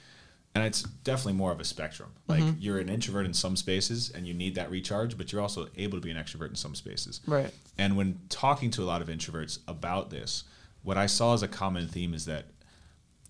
[0.60, 2.12] And it's definitely more of a spectrum.
[2.28, 5.68] Like you're an introvert in some spaces and you need that recharge, but you're also
[5.78, 7.22] able to be an extrovert in some spaces.
[7.26, 7.54] Right.
[7.78, 10.44] And when talking to a lot of introverts about this,
[10.84, 12.48] what I saw as a common theme is that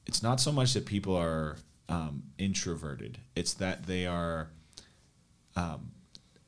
[0.07, 1.57] it's not so much that people are
[1.87, 4.49] um, introverted; it's that they are
[5.55, 5.91] um,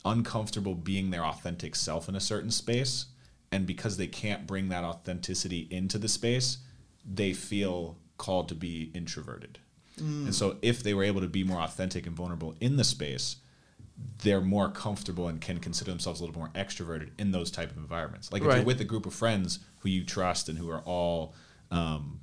[0.03, 3.05] uncomfortable being their authentic self in a certain space,
[3.51, 6.57] and because they can't bring that authenticity into the space,
[7.05, 9.59] they feel called to be introverted.
[9.97, 13.35] And so, if they were able to be more authentic and vulnerable in the space,
[14.23, 17.77] they're more comfortable and can consider themselves a little more extroverted in those type of
[17.77, 18.31] environments.
[18.31, 21.35] Like if you're with a group of friends who you trust and who are all
[21.69, 22.19] um,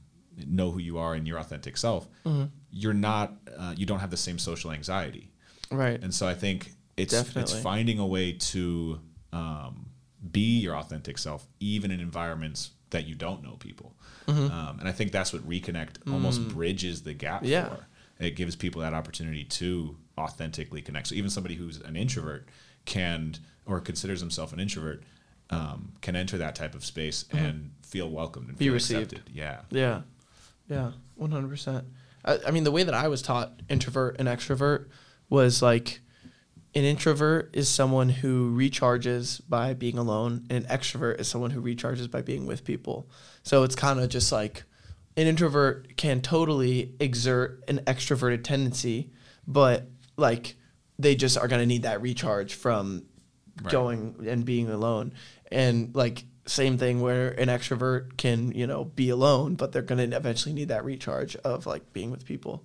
[0.47, 2.45] know who you are and your authentic self, Mm-hmm.
[2.71, 5.31] you're not uh, you don't have the same social anxiety.
[5.71, 6.03] Right.
[6.03, 7.13] And so I think it's
[7.43, 8.99] it's finding a way to
[9.33, 9.91] um,
[10.33, 13.95] be your authentic self, even in environments that you don't know people.
[14.27, 17.51] Um, and I think that's what Reconnect almost bridges the gap Mm-hmm.
[17.51, 17.69] Yeah.
[17.69, 17.87] for.
[18.21, 21.07] It gives people that opportunity to authentically connect.
[21.09, 22.49] So even somebody who's an introvert
[22.85, 25.03] can or considers himself an introvert
[25.51, 28.59] um, can enter that type of space and feel welcomed and Mm-hmm.
[28.59, 29.13] Be feel received.
[29.13, 29.35] accepted.
[29.35, 29.61] Yeah.
[29.71, 30.01] Yeah,
[30.69, 31.85] yeah, one hundred percent.
[32.25, 34.89] I mean, the way that I was taught introvert and extrovert
[35.31, 36.01] was like,
[36.75, 41.63] an introvert is someone who recharges by being alone, and an extrovert is someone who
[41.63, 43.09] recharges by being with people.
[43.43, 44.65] So it's kind of just like,
[45.17, 49.11] an introvert can totally exert an extroverted tendency,
[49.47, 50.57] but like,
[50.99, 53.05] they just are gonna need that recharge from
[53.61, 53.73] Right.
[53.73, 55.13] going and being alone
[55.51, 60.11] and like same thing where an extrovert can you know be alone but they're going
[60.11, 62.65] to eventually need that recharge of like being with people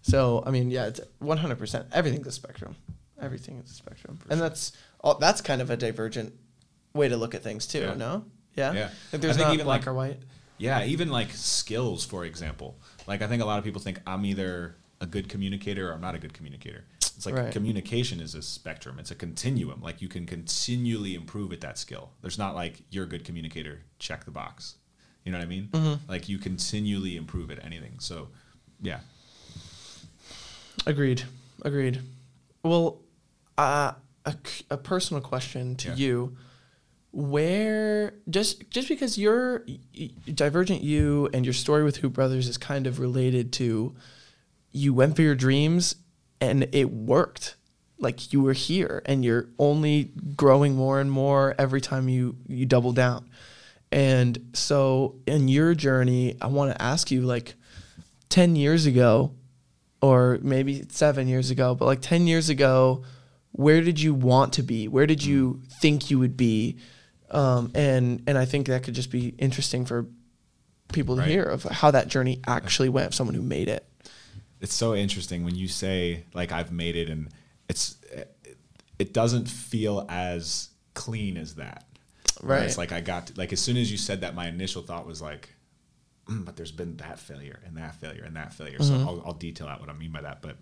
[0.00, 2.74] so i mean yeah it's 100% everything's a spectrum
[3.20, 6.34] everything is a spectrum and that's Oh, that's kind of a divergent
[6.92, 7.80] way to look at things too.
[7.80, 7.94] Yeah.
[7.94, 8.24] No.
[8.54, 8.72] Yeah.
[8.72, 8.90] Yeah.
[9.12, 10.18] Like there's I think not even, black like- or white.
[10.58, 12.78] Yeah, even like skills, for example.
[13.06, 16.02] Like I think a lot of people think I'm either a good communicator or I'm
[16.02, 16.84] not a good communicator.
[17.16, 17.50] It's like Right.
[17.52, 18.98] communication is a spectrum.
[18.98, 19.80] It's a continuum.
[19.80, 22.10] Like you can continually improve at that skill.
[22.20, 24.74] There's not like you're a good communicator, check the box.
[25.24, 25.68] You know what I mean?
[25.72, 26.10] Mm-hmm.
[26.10, 27.94] Like you continually improve at anything.
[27.98, 28.28] So,
[28.82, 29.00] yeah.
[30.86, 31.22] Agreed.
[31.62, 32.00] Agreed.
[32.62, 32.98] Well,
[33.60, 33.94] uh,
[34.26, 34.34] a,
[34.70, 35.94] a personal question to Yeah.
[35.96, 36.36] you.
[37.12, 39.66] Where just just because your
[40.32, 43.96] Divergent U and your story with Hoop Brothers is kind of related to
[44.70, 45.96] you went for your dreams
[46.40, 47.56] and it worked.
[47.98, 52.64] Like you were here and you're only growing more and more every time you you
[52.64, 53.28] double down.
[53.90, 57.54] And so in your journey, I want to ask you like
[58.28, 59.34] 10 years ago
[60.00, 63.02] or maybe 7 years ago, but like 10 years ago,
[63.52, 64.88] where did you want to be?
[64.88, 66.78] Where did you think you would be?
[67.30, 70.06] Um, and and I think that could just be interesting for
[70.92, 71.30] people to Right.
[71.30, 73.86] hear of how that journey actually went of someone who made it.
[74.60, 77.28] it's so interesting when you say like I've made it and
[77.68, 77.96] it's
[78.98, 81.86] it doesn't feel as clean as that.
[82.42, 82.64] Right.
[82.64, 85.22] It's like I got like as soon as you said that, my initial thought was
[85.22, 85.48] like,
[86.26, 88.82] "Mm, but there's been that failure and that failure and that failure.
[88.82, 90.42] So I'll, I'll detail out what I mean by that.
[90.42, 90.56] But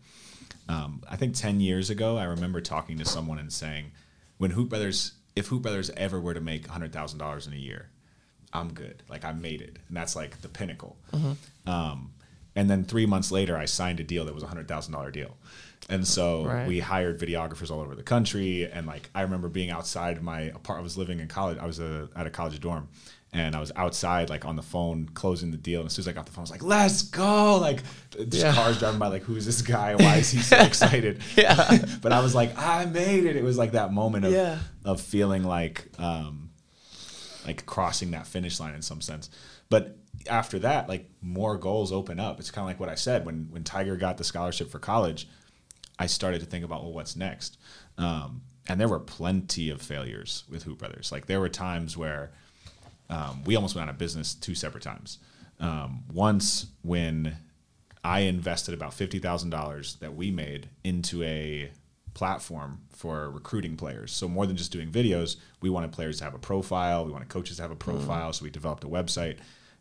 [0.68, 3.92] um, I think ten years ago, I remember talking to someone and saying,
[4.38, 7.56] when Hoop Brothers, if Hoop Brothers ever were to make hundred thousand dollars in a
[7.56, 7.88] year,
[8.52, 9.02] I'm good.
[9.08, 10.96] Like I made it, and that's like the pinnacle.
[11.66, 12.12] Um,
[12.56, 15.10] and then three months later, I signed a deal that was a hundred thousand dollar
[15.10, 15.36] deal,
[15.88, 16.66] and so Right.
[16.68, 18.68] we hired videographers all over the country.
[18.70, 20.80] And like I remember being outside my apartment.
[20.80, 21.58] I was living in college.
[21.58, 22.88] I was uh at a college dorm.
[23.32, 25.80] And I was outside, like on the phone, closing the deal.
[25.80, 27.82] And as soon as I got the phone, I was like, "Let's go!" Like,
[28.16, 28.54] just Yeah.
[28.54, 29.94] cars driving by, like, "Who's this guy?
[29.96, 31.84] Why is he so excited?" Yeah.
[32.02, 34.58] but I was like, "I made it!" It was like that moment of Yeah.
[34.84, 36.50] of feeling like um,
[37.46, 39.28] like crossing that finish line in some sense.
[39.68, 39.98] But
[40.30, 42.40] after that, like more goals open up.
[42.40, 45.28] It's kind of like what I said when when Tiger got the scholarship for college.
[45.98, 47.58] I started to think about well, what's next?
[47.98, 51.12] Um, and there were plenty of failures with Hoop Brothers.
[51.12, 52.30] Like there were times where
[53.10, 55.18] um, we almost went out of business two separate times.
[55.60, 57.36] Um, once when
[58.04, 61.70] I invested about fifty thousand dollars that we made into a
[62.14, 64.12] platform for recruiting players.
[64.12, 67.04] So more than just doing videos, we wanted players to have a profile.
[67.04, 68.32] We wanted coaches to have a profile.
[68.32, 69.36] So we developed a website.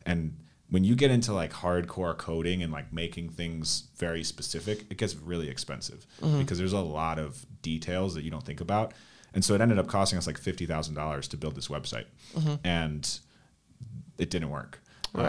[0.05, 0.37] And
[0.69, 5.15] when you get into like hardcore coding and like making things very specific, it gets
[5.15, 6.05] really expensive
[6.39, 8.93] because there's a lot of details that you don't think about.
[9.37, 12.05] And so it ended up costing us like fifty thousand dollars to build this website,
[12.63, 13.03] and
[14.17, 14.79] it didn't work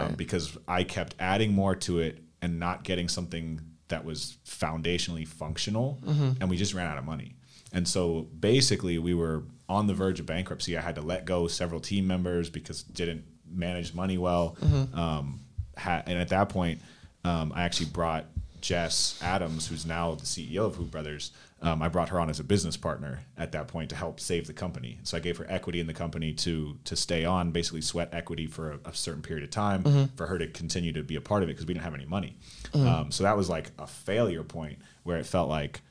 [0.07, 5.27] um, because I kept adding more to it and not getting something that was foundationally
[5.27, 5.99] functional,
[6.41, 7.35] and we just ran out of money.
[7.71, 10.75] And so basically, we were on the verge of bankruptcy.
[10.75, 14.57] I had to let go several team members because didn't manage money well.
[14.93, 15.41] Um,
[15.77, 16.79] ha- and at that point,
[17.23, 18.25] um, I actually brought
[18.61, 21.31] Jess Adams, who's now the CEO of Hoop Brothers.
[21.61, 24.47] Um, I brought her on as a business partner at that point to help save
[24.47, 24.99] the company.
[25.03, 28.47] So I gave her equity in the company to to stay on, basically sweat equity
[28.47, 31.43] for a, a certain period of time for her to continue to be a part
[31.43, 32.37] of it because we didn't have any money.
[32.73, 35.81] Um, so that was like a failure point where it felt like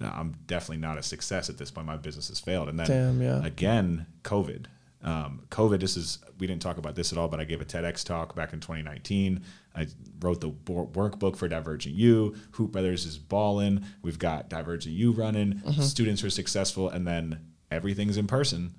[0.00, 1.86] no, I'm definitely not a success at this point.
[1.86, 2.68] My business has failed.
[2.68, 3.44] And then Damn, yeah.
[3.44, 4.66] again, COVID.
[5.06, 7.64] Um, COVID, this is, we didn't talk about this at all, but I gave a
[7.64, 9.40] TEDx talk back in 2019.
[9.74, 9.86] I
[10.20, 12.34] wrote the workbook for Divergent U.
[12.52, 13.84] Hoop Brothers is balling.
[14.02, 15.54] We've got Divergent U running.
[15.54, 15.82] Mm-hmm.
[15.82, 16.88] Students are successful.
[16.88, 17.38] And then
[17.70, 18.74] everything's in person.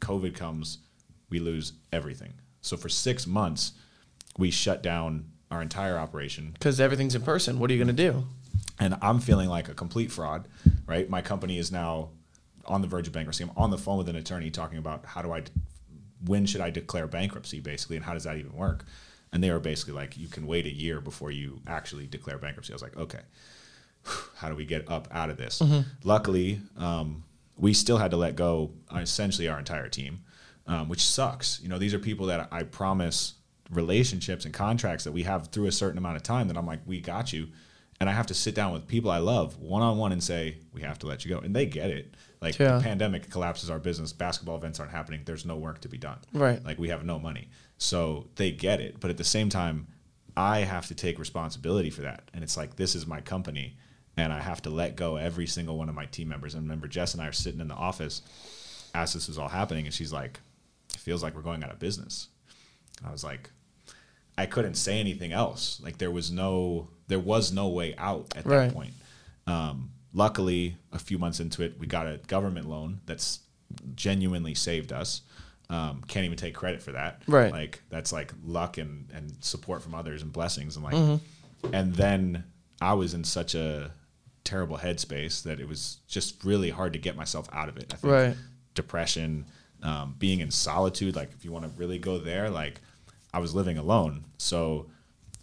[0.00, 0.78] COVID comes,
[1.30, 2.34] we lose everything.
[2.62, 3.72] So for six months,
[4.36, 7.58] we shut down our entire operation Because everything's in person.
[7.58, 8.24] What are you going to do?
[8.80, 10.48] and I'm feeling like a complete fraud,
[10.86, 11.08] right?
[11.08, 12.10] My company is now
[12.64, 13.44] on the verge of bankruptcy.
[13.44, 15.42] I'm on the phone with an attorney talking about how do I,
[16.24, 18.84] when should I declare bankruptcy, basically, and how does that even work?
[19.32, 22.72] And they were basically like, you can wait a year before you actually declare bankruptcy.
[22.72, 23.20] I was like, okay,
[24.36, 25.60] how do we get up out of this?
[26.04, 27.24] Luckily, um,
[27.56, 30.20] we still had to let go uh, essentially our entire team,
[30.66, 31.60] um, which sucks.
[31.62, 33.34] You know, these are people that I promise
[33.70, 36.80] relationships and contracts that we have through a certain amount of time that I'm like,
[36.86, 37.48] we got you.
[38.00, 40.56] And I have to sit down with people I love one on one and say,
[40.72, 41.38] we have to let you go.
[41.40, 42.14] And they get it.
[42.40, 42.78] Like Yeah.
[42.78, 44.12] the pandemic collapses our business.
[44.12, 45.22] Basketball events aren't happening.
[45.24, 46.18] There's no work to be done.
[46.32, 46.64] Right.
[46.64, 47.48] Like we have no money.
[47.78, 48.98] So they get it.
[49.00, 49.88] But at the same time,
[50.36, 52.30] I have to take responsibility for that.
[52.32, 53.76] And it's like, this is my company.
[54.16, 56.54] And I have to let go every single one of my team members.
[56.54, 58.22] And remember, Jess and I are sitting in the office
[58.94, 59.84] as this was all happening.
[59.86, 60.40] And she's like,
[60.94, 62.28] it feels like we're going out of business.
[62.98, 63.50] And I was like,
[64.38, 65.80] I couldn't say anything else.
[65.82, 68.68] Like there was no, there was no way out at Right.
[68.68, 68.94] that point.
[69.46, 73.40] Um, luckily, a few months into it, we got a government loan that's
[73.94, 75.22] genuinely saved us.
[75.68, 77.22] Um, can't even take credit for that.
[77.28, 77.52] Right.
[77.52, 81.74] Like that's like luck and, and support from others and blessings and like, Mm-hmm.
[81.74, 82.44] and then
[82.80, 83.92] I was in such a
[84.42, 87.92] terrible headspace that it was just really hard to get myself out of it.
[87.92, 88.36] I think Right.
[88.74, 89.46] depression,
[89.82, 91.14] um, being in solitude.
[91.14, 92.80] Like if you want to really go there, like
[93.32, 94.24] I was living alone.
[94.38, 94.90] So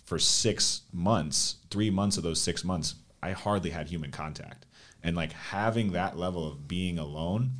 [0.04, 4.66] for six months, three months of those six months, I hardly had human contact.
[5.04, 7.52] And like having that level of being alone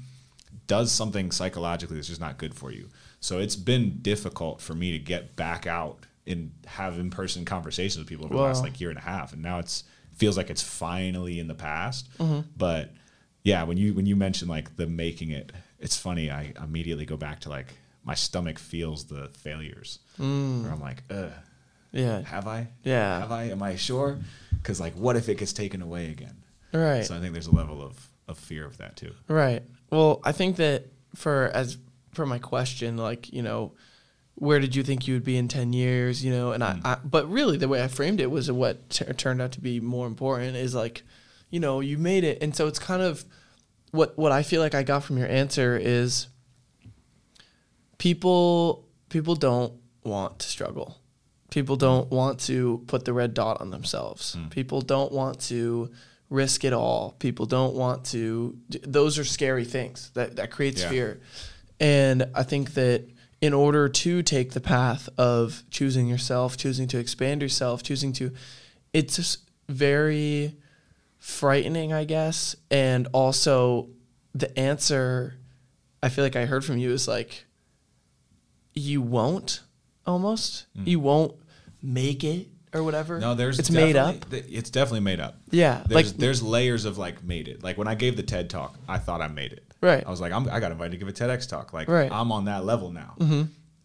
[0.68, 2.90] does something psychologically that's just not good for you.
[3.20, 7.98] So it's been difficult for me to get back out and have in person conversations
[8.00, 9.34] with people over the last like year and a half.
[9.34, 9.84] And now it's
[10.16, 12.10] feels like it's finally in the past.
[12.18, 12.42] Mm-hmm.
[12.58, 12.94] But
[13.44, 16.30] yeah, when you when you mention like the making it, it's funny.
[16.30, 20.00] I immediately go back to like my stomach feels the failures.
[20.18, 21.32] Where I'm like, ugh,
[21.92, 22.22] Yeah.
[22.24, 22.68] have I?
[22.84, 23.20] Yeah.
[23.20, 23.44] Have I?
[23.46, 24.20] Am I sure?
[24.58, 26.44] Because like, what if it gets taken away again?
[26.74, 27.06] Right.
[27.06, 29.14] So I think there's a level of of fear of that too.
[29.28, 29.64] Right.
[29.90, 31.78] Well, I think that for as
[32.14, 33.74] for my question, like you know,
[34.36, 36.24] where did you think you would be in ten years?
[36.24, 36.82] You know, and I, mm.
[36.86, 39.80] I but really the way I framed it was what t- turned out to be
[39.80, 41.04] more important is like,
[41.50, 43.24] you know, you made it, and so it's kind of
[43.92, 46.28] what what I feel like I got from your answer is
[47.98, 50.98] people people don't want to struggle.
[51.58, 54.34] People don't want to put the red dot on themselves.
[54.36, 54.50] Hmm.
[54.50, 55.90] People don't want to
[56.30, 57.16] risk it all.
[57.18, 60.12] People don't want to those are scary things.
[60.14, 60.90] That that creates Yeah.
[60.90, 61.20] fear.
[61.80, 63.06] And I think that
[63.42, 68.32] in order to take the path of choosing yourself, choosing to expand yourself, choosing to
[68.94, 70.54] it's just very
[71.18, 72.56] frightening, I guess.
[72.70, 73.90] And also
[74.36, 75.40] the answer
[76.04, 77.46] I feel like I heard from you is like
[78.76, 79.62] you won't
[80.06, 80.68] almost.
[80.76, 80.84] Hmm.
[80.86, 81.34] You won't
[81.82, 83.20] make it or whatever.
[83.20, 84.30] No, there's it's made up.
[84.30, 85.38] th- It's definitely made up.
[85.52, 87.64] Yeah, there's like- there's layers of like made it.
[87.64, 89.64] Like when I gave the TED talk, I thought I made it.
[89.82, 90.04] Right.
[90.06, 91.72] I was like, I'm, I got invited to give a TEDx talk.
[91.72, 92.10] Like Right.
[92.10, 92.20] Mm-hmm.
[92.20, 93.16] I'm on that level now.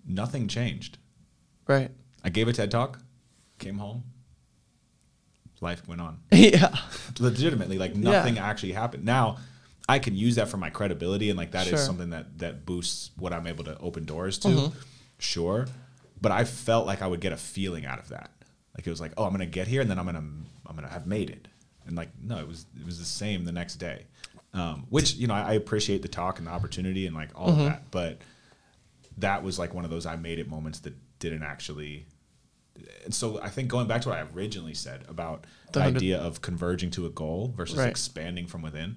[0.06, 0.98] Nothing changed.
[1.68, 1.90] Right.
[2.24, 2.98] I gave a TED talk,
[3.58, 4.02] came home,
[5.60, 6.18] life went on.
[6.32, 6.74] yeah.
[7.20, 9.04] Legitimately, like nothing actually happened.
[9.04, 9.38] Now
[9.88, 11.78] I can use that for my credibility, and like that is Sure.
[11.78, 14.72] something that that boosts what I'm able to open doors to.
[15.18, 15.66] Sure,
[16.22, 18.30] but I felt like I would get a feeling out of that.
[18.76, 20.18] Like it was like, oh, I'm gonna get here, and then I'm gonna
[20.66, 21.48] I'm gonna have made it.
[21.86, 24.06] And like, no, it was it was the same the next day.
[24.54, 27.48] Um, which you know, I, I appreciate the talk and the opportunity and like all
[27.50, 28.18] of that, but
[29.18, 32.06] that was like one of those I made it moments that didn't actually.
[33.04, 36.18] And so I think going back to what I originally said about the, The idea
[36.18, 37.88] of converging to a goal versus Right.
[37.90, 38.96] expanding from within.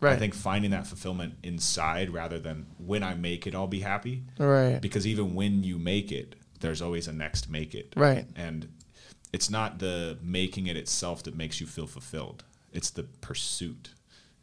[0.00, 0.14] Right.
[0.14, 4.24] I think finding that fulfillment inside rather than when I make it, I'll be happy.
[4.38, 4.80] Right.
[4.80, 7.92] Because even when you make it, there's always a next make it.
[7.96, 8.26] Right.
[8.36, 8.68] And
[9.32, 12.44] it's not the making it itself that makes you feel fulfilled.
[12.72, 13.90] It's the pursuit.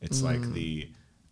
[0.01, 0.23] It's Mm.
[0.23, 0.89] like the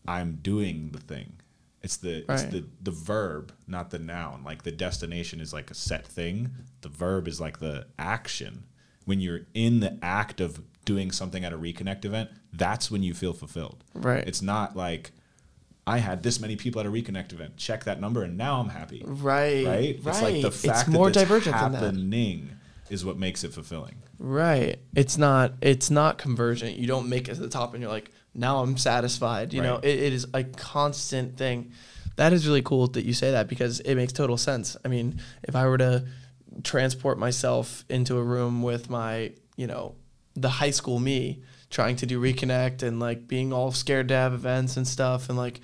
[0.08, 1.34] I'm doing the thing.
[1.82, 4.44] It's the it's the the verb, not the noun.
[4.44, 6.52] Like the destination is like a set thing.
[6.82, 8.64] The verb is like the action.
[9.06, 13.14] When you're in the act of doing something at a reconnect event, that's when you
[13.14, 13.84] feel fulfilled.
[13.94, 14.28] Right.
[14.28, 15.12] It's not like
[15.88, 17.58] I had this many people at a reconnect event.
[17.58, 19.04] Check that number, and now I'm happy.
[19.06, 19.66] Right.
[19.66, 19.96] Right.
[20.04, 20.54] It's like the Right.
[20.54, 21.82] fact It's more that divergent than that.
[21.84, 22.50] happening
[22.90, 23.96] is what makes it fulfilling.
[24.18, 24.80] Right.
[24.96, 26.78] It's not it's not convergent.
[26.78, 29.54] You don't make it to the top and you're like, now I'm satisfied.
[29.54, 29.86] You know, Right.
[29.86, 31.72] it, it is a constant thing.
[32.16, 34.78] That is really cool that you say that because it makes total sense.
[34.86, 36.06] I mean, if I were to
[36.64, 39.96] transport myself into a room with my, you know,
[40.36, 41.44] the high school me
[41.76, 45.38] trying to do reconnect and like being all scared to have events and stuff and
[45.38, 45.60] like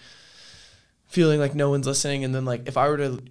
[1.08, 2.26] feeling like no one's listening.
[2.26, 3.24] And then like if I were to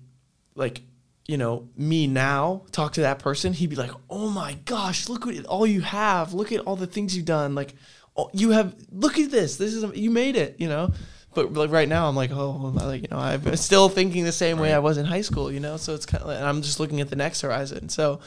[0.55, 0.81] like
[1.29, 5.27] you know me now talk to that person he'd be like oh my gosh look
[5.27, 6.33] at all you have.
[6.33, 7.55] Look at all the things you've done.
[7.55, 7.75] Like
[8.17, 9.57] oh, you have look at this.
[9.57, 10.91] This is you made it you know?
[11.35, 14.59] But like right now I'm like oh like you know I'm still thinking the same
[14.59, 15.77] way I was in high school you know?
[15.77, 17.91] So it's kind of like, and I'm just looking at the next horizon.
[17.91, 18.21] So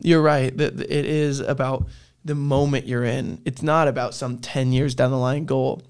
[0.00, 1.86] you're right that it is about
[2.24, 5.82] the moment you're in it's not about some 10 years down the line goal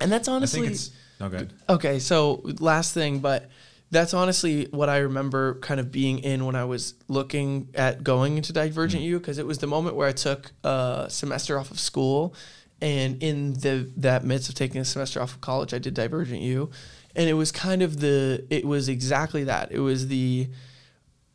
[0.00, 0.60] and that's honestly.
[0.60, 0.90] I think it's
[1.20, 1.52] no good.
[1.68, 3.48] Okay, so last thing, but
[3.90, 8.36] that's honestly what I remember kind of being in when I was looking at going
[8.36, 11.80] into Divergent U because it was the moment where I took a semester off of
[11.80, 12.34] school,
[12.80, 16.40] and in the that midst of taking a semester off of college, I did Divergent
[16.40, 16.70] U,
[17.14, 19.72] and it was kind of the it was exactly that.
[19.72, 20.50] It was the,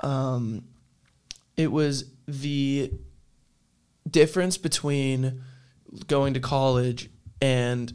[0.02, 0.66] um,
[1.58, 2.92] it was the
[4.12, 5.42] difference between
[6.08, 7.10] going to college
[7.42, 7.94] and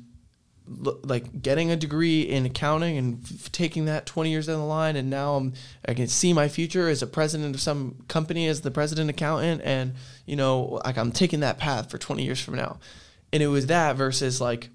[0.85, 4.65] l- like getting a degree in accounting and f- taking that 20 years down the
[4.65, 5.53] line and now I'm
[5.89, 9.63] I can see my future as a president of some company as the president accountant
[9.65, 9.95] and
[10.27, 12.79] you know like I'm taking that path for 20 years from now
[13.33, 14.71] And it was that versus like,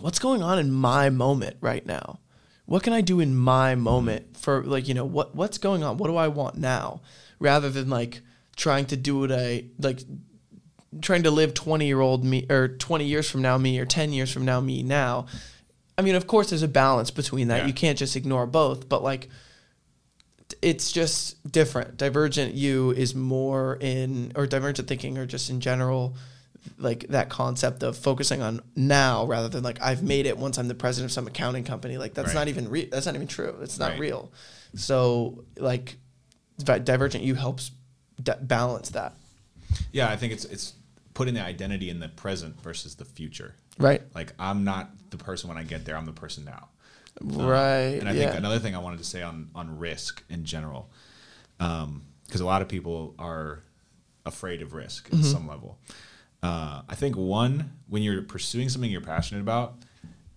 [0.00, 2.20] what's going on in my moment right now?
[2.64, 5.98] What can I do in my moment for like, you know, what what's going on?
[5.98, 7.00] What do I want now?
[7.38, 8.22] Rather than like
[8.56, 10.00] trying to do what I like
[11.00, 14.12] trying to live 20 year old me or 20 years from now me or 10
[14.12, 15.26] years from now me now.
[15.98, 17.62] I mean, of course there's a balance between that.
[17.62, 17.66] Yeah.
[17.66, 19.28] You can't just ignore both, but like
[20.62, 21.96] it's just different.
[21.96, 26.14] Divergent U is more in, or divergent thinking, or just in general,
[26.78, 30.68] like that concept of focusing on now rather than like I've made it once I'm
[30.68, 31.98] the president of some accounting company.
[31.98, 32.34] Like that's Right.
[32.34, 32.86] not even real.
[32.90, 33.56] That's not even true.
[33.60, 34.00] It's not Right.
[34.00, 34.30] real.
[34.74, 35.96] So like,
[36.58, 37.70] Di- Divergent U helps
[38.22, 39.14] d- balance that.
[39.92, 40.74] Yeah, I think it's it's
[41.14, 43.54] putting the identity in the present versus the future.
[43.78, 44.02] Right.
[44.14, 45.96] Like I'm not the person when I get there.
[45.96, 46.68] I'm the person now.
[47.20, 47.98] Um, Right.
[47.98, 48.26] And I yeah.
[48.26, 50.90] think another thing I wanted to say on on risk in general,
[51.58, 53.62] because a lot of people are
[54.24, 55.20] afraid of risk Mm-hmm.
[55.20, 55.78] at some level.
[56.42, 59.76] Uh, I think one, when you're pursuing something you're passionate about,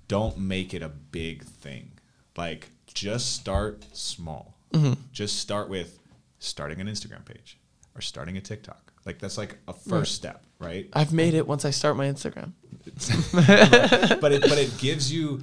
[0.08, 1.92] don't make it a big thing.
[2.38, 4.56] Like just start small.
[4.74, 4.94] Mm-hmm.
[5.12, 6.00] Just start with
[6.40, 7.58] starting an Instagram page
[7.96, 8.89] or starting a TikTok.
[9.06, 9.90] Like that's like a hmm.
[9.90, 10.88] first step, right?
[10.94, 12.54] I've made it once I start my Instagram.
[14.22, 15.42] but it but it gives you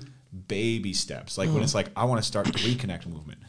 [0.48, 1.38] baby steps.
[1.38, 1.64] Like when hmm.
[1.64, 3.40] it's like I want to start the reconnect movement.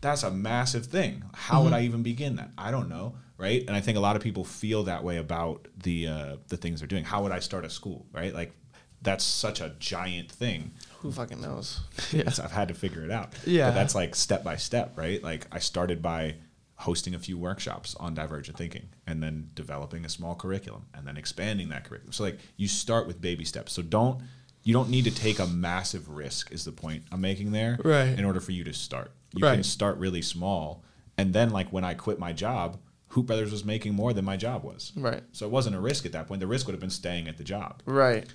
[0.00, 1.24] That's a massive thing.
[1.34, 1.74] How would mm-hmm.
[1.74, 2.50] I even begin that?
[2.56, 3.62] I don't know, right?
[3.66, 6.80] And I think a lot of people feel that way about the uh, the things
[6.80, 7.04] they're doing.
[7.04, 8.32] How would I start a school, right?
[8.32, 8.52] Like
[9.02, 10.72] that's such a giant thing.
[11.00, 11.80] Who fucking knows?
[12.12, 13.32] It's- I've had to figure it out.
[13.46, 13.68] Yeah.
[13.68, 15.22] But that's like step by step, right?
[15.22, 16.36] Like I started by
[16.80, 21.16] hosting a few workshops on divergent thinking and then developing a small curriculum and then
[21.16, 22.12] expanding that curriculum.
[22.12, 23.72] So like you start with baby steps.
[23.72, 24.22] So don't
[24.62, 28.18] you don't need to take a massive risk is the point I'm making there Right.
[28.18, 29.12] in order for you to start.
[29.34, 30.82] You can start really small
[31.18, 32.78] and then like when I quit my job,
[33.08, 34.92] Hoop Brothers was making more than my job was.
[34.96, 35.22] Right.
[35.32, 36.40] So it wasn't a risk at that point.
[36.40, 38.26] The risk would have been staying at the job Right.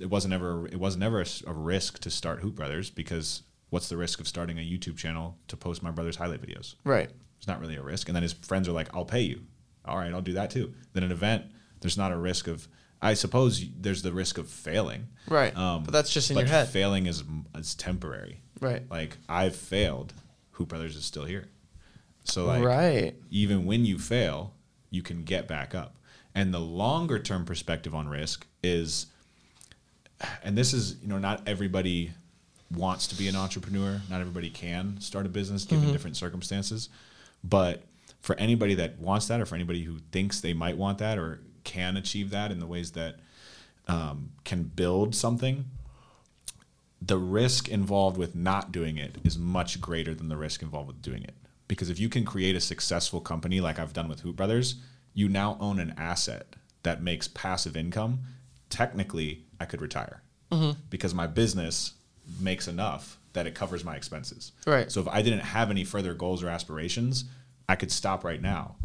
[0.00, 3.88] it wasn't ever it wasn't ever a, a risk to start Hoop Brothers because what's
[3.90, 6.76] the risk of starting a YouTube channel to post my brother's highlight videos?
[6.84, 7.10] Right.
[7.40, 8.08] It's not really a risk.
[8.08, 9.40] And then his friends are like, "I'll pay you."
[9.86, 10.74] All right, I'll do that too.
[10.92, 11.46] Then an event,
[11.80, 12.68] there's not a risk of.
[13.02, 15.08] I suppose there's the risk of failing.
[15.26, 15.56] Right.
[15.56, 16.68] Um, but that's just in your head.
[16.68, 17.24] failing is
[17.56, 18.42] is temporary.
[18.60, 18.82] Right.
[18.90, 20.12] Like I've failed,
[20.52, 21.46] Hoop Brothers is still here.
[22.24, 23.14] So like right.
[23.30, 24.52] even when you fail,
[24.90, 25.96] you can get back up.
[26.34, 29.06] And the longer term perspective on risk is,
[30.44, 32.12] and this is, you know, not everybody
[32.70, 34.00] wants to be an entrepreneur.
[34.10, 36.88] Not everybody can start a business given different circumstances.
[37.42, 37.82] But
[38.20, 41.40] for anybody that wants that, or for anybody who thinks they might want that, or
[41.64, 43.16] can achieve that in the ways that
[43.88, 45.66] um, can build something,
[47.00, 51.02] the risk involved with not doing it is much greater than the risk involved with
[51.02, 51.34] doing it.
[51.66, 54.76] Because if you can create a successful company like I've done with Hoop Brothers,
[55.14, 58.20] you now own an asset that makes passive income.
[58.68, 60.22] Technically, I could retire
[60.90, 61.92] because my business
[62.40, 64.52] makes enough that it covers my expenses.
[64.66, 64.90] Right.
[64.90, 67.24] So if I didn't have any further goals or aspirations,
[67.68, 68.76] I could stop right now.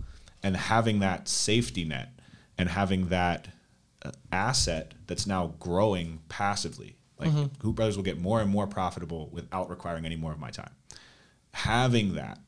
[0.44, 2.10] And having that safety net
[2.58, 3.48] and having that
[4.04, 6.96] uh, asset that's now growing passively.
[7.18, 7.30] Like
[7.62, 10.72] Hoop Brothers will get more and more profitable without requiring any more of my time.
[11.54, 12.40] Having that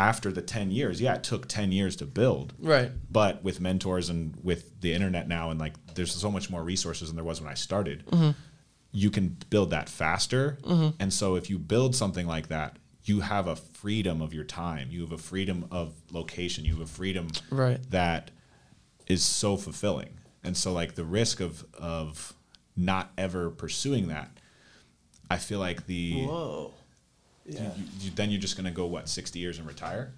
[0.00, 2.54] after the 10 years, yeah, it took 10 years to build.
[2.58, 2.90] Right.
[3.10, 7.08] But with mentors and with the internet now, and like there's so much more resources
[7.08, 8.04] than there was when I started,
[8.92, 10.58] you can build that faster.
[10.62, 10.88] Mm-hmm.
[10.98, 14.88] And so if you build something like that, you have a freedom of your time,
[14.90, 17.78] you have a freedom of location, you have a freedom Right.
[17.90, 18.30] that
[19.06, 20.10] is so fulfilling.
[20.44, 22.34] And so like the risk of of
[22.76, 24.30] not ever pursuing that,
[25.30, 26.72] I feel like the Whoa.
[27.46, 27.62] Yeah.
[27.76, 30.12] you, you, then you're just gonna go what 60 years and retire.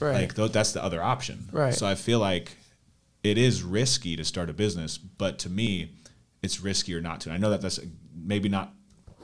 [0.00, 0.14] Right.
[0.22, 1.48] Like th- that's the other option.
[1.52, 1.74] Right.
[1.74, 2.56] So I feel like
[3.22, 5.90] it is risky to start a business, but to me,
[6.42, 7.30] it's riskier not to.
[7.30, 7.80] I know that that's
[8.14, 8.74] maybe not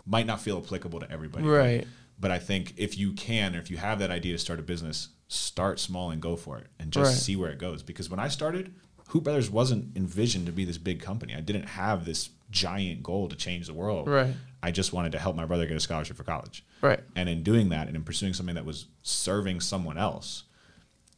[0.07, 1.45] might not feel applicable to everybody.
[1.45, 1.87] Right.
[2.19, 4.63] But I think if you can, or if you have that idea to start a
[4.63, 7.17] business, start small and go for it, and just Right.
[7.19, 7.83] see where it goes.
[7.83, 8.75] Because when I started,
[9.09, 11.35] Hoop Brothers wasn't envisioned to be this big company.
[11.35, 14.09] I didn't have this giant goal to change the world.
[14.09, 14.35] Right.
[14.63, 16.65] I just wanted to help my brother get a scholarship for college.
[16.81, 17.01] Right.
[17.15, 20.45] And in doing that and in pursuing something that was serving someone else,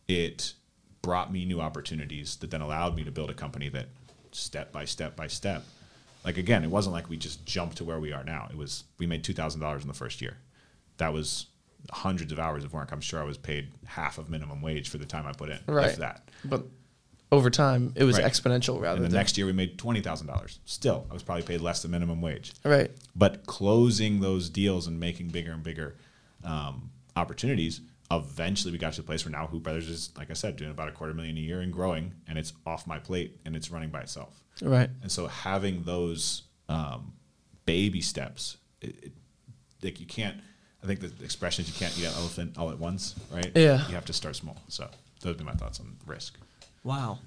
[0.08, 0.54] it
[1.02, 3.86] brought me new opportunities that then allowed me to build a company that
[4.32, 5.64] step by step by step.
[6.24, 8.48] Like again, it wasn't like we just jumped to where we are now.
[8.50, 10.36] It was we made two thousand dollars in the first year.
[10.98, 11.46] That was
[11.90, 12.92] hundreds of hours of work.
[12.92, 15.58] I'm sure I was paid half of minimum wage for the time I put in.
[15.66, 15.86] Right.
[15.90, 16.28] If that.
[16.44, 16.64] But
[17.32, 18.24] over time, it was Right.
[18.30, 20.58] exponential rather And the than next year we made twenty thousand dollars.
[20.66, 22.52] Still, I was probably paid less than minimum wage.
[22.64, 22.90] Right.
[23.16, 25.96] But closing those deals and making bigger and bigger
[26.44, 27.80] um, opportunities
[28.10, 30.70] eventually we got to the place where now Hoop Brothers is, like I said, doing
[30.70, 33.70] about a quarter million a year and growing, and it's off my plate and it's
[33.70, 34.42] running by itself.
[34.60, 34.90] Right.
[35.02, 37.12] And so having those um,
[37.66, 39.12] baby steps, it, it,
[39.82, 40.36] like you can't.
[40.82, 43.52] I think the expression is you can't eat an elephant all at once, right?
[43.54, 43.86] Yeah.
[43.88, 44.56] You have to start small.
[44.68, 44.88] So
[45.20, 46.38] those would be my thoughts on risk.
[46.82, 47.18] Wow.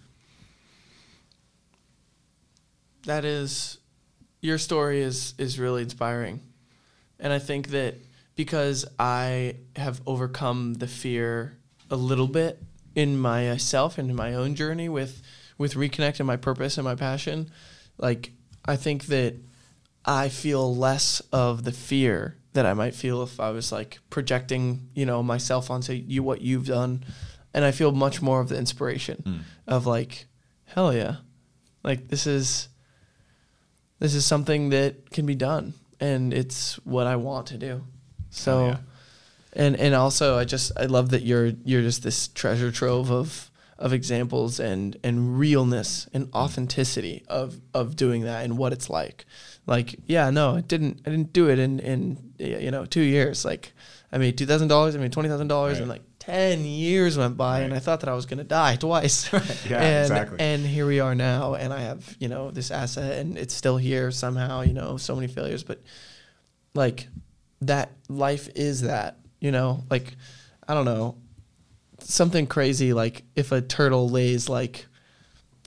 [3.05, 3.77] That is
[4.41, 6.41] your story is is really inspiring.
[7.19, 7.95] And I think that
[8.35, 11.57] because I have overcome the fear
[11.89, 12.61] a little bit
[12.95, 15.22] in myself and in my own journey with
[15.57, 17.49] with reconnecting my purpose and my passion,
[17.97, 18.31] like
[18.65, 19.35] I think that
[20.05, 24.89] I feel less of the fear that I might feel if I was like projecting,
[24.93, 27.03] you know, myself onto you what you've done,
[27.53, 29.38] and I feel much more of the inspiration hmm.
[29.68, 30.26] of like,
[30.65, 31.18] hell yeah,
[31.84, 32.69] like this is
[33.99, 37.84] this is something that can be done, and it's what I want to do.
[38.35, 38.77] So, Hell yeah.
[39.53, 43.49] and and also I just I love that you're you're just this treasure trove of
[43.80, 49.26] of examples and and realness and authenticity of of doing that and what it's like.
[49.65, 53.45] Like, yeah, no, I didn't I didn't do it in in you know, 2 years.
[53.45, 53.72] Like
[54.11, 55.77] I made $2,000, I made $20,000 Right.
[55.77, 58.76] and like 10 years went by and I thought that I was going to die
[58.76, 59.31] twice.
[59.69, 60.38] Yeah, and, exactly.
[60.39, 63.77] And here we are now and I have, you know, this asset and it's still
[63.77, 65.81] here somehow, you know, so many failures, but
[66.73, 67.07] like
[67.68, 70.15] that life is that, you know, like
[70.68, 71.18] I don't know,
[71.99, 74.85] something crazy like if a turtle lays like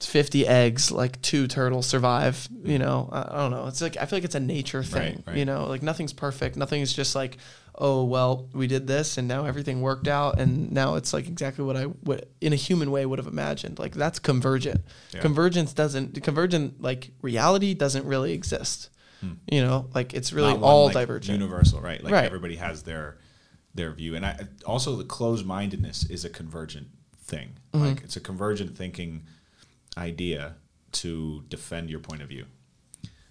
[0.01, 3.66] 50 eggs, like two turtles survive, you know, I, I don't know.
[3.66, 5.36] It's like I feel like it's a nature thing, Right, right.
[5.36, 6.56] you know, like nothing's perfect.
[6.56, 7.39] Nothing is just like,
[7.78, 11.64] oh, well, we did this and now everything worked out and now it's like exactly
[11.64, 13.78] what I would in a human way would have imagined.
[13.78, 14.82] Like that's convergent.
[15.14, 15.20] Yeah.
[15.20, 18.90] Convergence doesn't convergent like reality doesn't really exist.
[19.50, 20.60] You know, like it's really Hmm.
[20.60, 21.38] One, all like, divergent.
[21.40, 22.02] universal, right?
[22.02, 22.24] Like Right.
[22.26, 23.18] everybody has their
[23.74, 26.88] their view, and I also the closed mindedness is a convergent
[27.18, 27.50] thing.
[27.72, 27.84] Mm-hmm.
[27.86, 29.24] Like it's a convergent thinking
[29.98, 30.54] idea
[30.92, 32.46] to defend your point of view.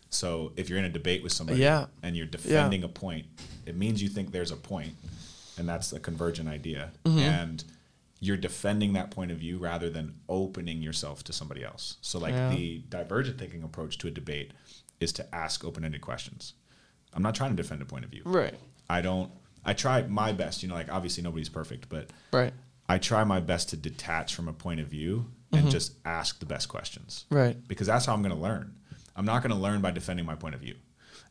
[0.10, 1.88] So if you're in a debate with somebody Yeah.
[2.04, 3.26] and you're defending a point,
[3.66, 4.94] it means you think there's a point,
[5.58, 6.92] and that's a convergent idea.
[7.06, 7.20] Mm-hmm.
[7.20, 7.64] And
[8.20, 11.98] you're defending that point of view rather than opening yourself to somebody else.
[12.02, 12.50] So like Yeah.
[12.56, 14.52] the divergent thinking approach to a debate
[15.00, 16.54] is to ask open-ended questions.
[17.14, 18.22] I'm not trying to defend a point of view.
[18.26, 18.54] right.
[18.90, 19.32] I don't.
[19.66, 20.62] I try my best.
[20.62, 22.54] You know, like obviously nobody's perfect, but Right.
[22.88, 25.70] I try my best to detach from a point of view and mm-hmm.
[25.70, 27.26] just ask the best questions.
[27.32, 27.58] Right.
[27.68, 28.76] Because that's how I'm going to learn.
[29.16, 30.76] I'm not going to learn by defending my point of view.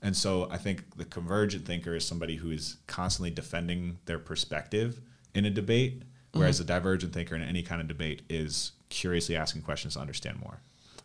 [0.03, 5.01] And so I think the convergent thinker is somebody who is constantly defending their perspective
[5.35, 6.67] in a debate, whereas mm-hmm.
[6.67, 10.61] the divergent thinker in any kind of debate is curiously asking questions to understand more.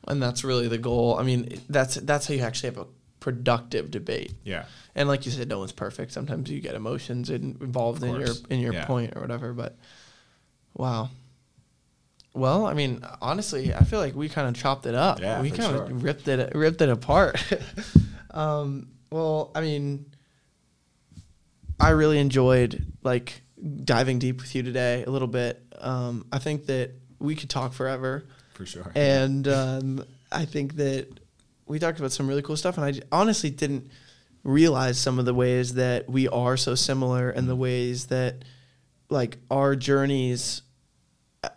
[0.08, 1.18] And that's really the goal.
[1.20, 2.88] I mean, that's that's how you actually have a
[3.20, 4.34] productive debate.
[4.44, 4.66] Yeah.
[4.96, 6.12] And like you said, no one's perfect.
[6.14, 8.86] Sometimes you get emotions in, involved in your in your Yeah.
[8.86, 9.54] point or whatever.
[9.54, 9.78] But
[10.74, 11.10] wow.
[12.34, 15.20] Well, I mean, honestly, I feel like we kind of chopped it up.
[15.20, 15.84] Yeah, we kind sure.
[15.84, 17.44] of ripped it ripped it apart.
[18.32, 20.06] um, well, I mean,
[21.80, 23.42] I really enjoyed like
[23.84, 25.62] diving deep with you today a little bit.
[25.80, 28.26] Um, I think that we could talk forever.
[28.60, 28.92] For sure.
[28.96, 30.04] And um,
[30.34, 31.08] I think that
[31.66, 33.90] we talked about some really cool stuff, and I honestly didn't
[34.44, 38.44] realize some of the ways that we are so similar, and the ways that
[39.10, 40.62] like our journeys.
[41.42, 41.50] uh,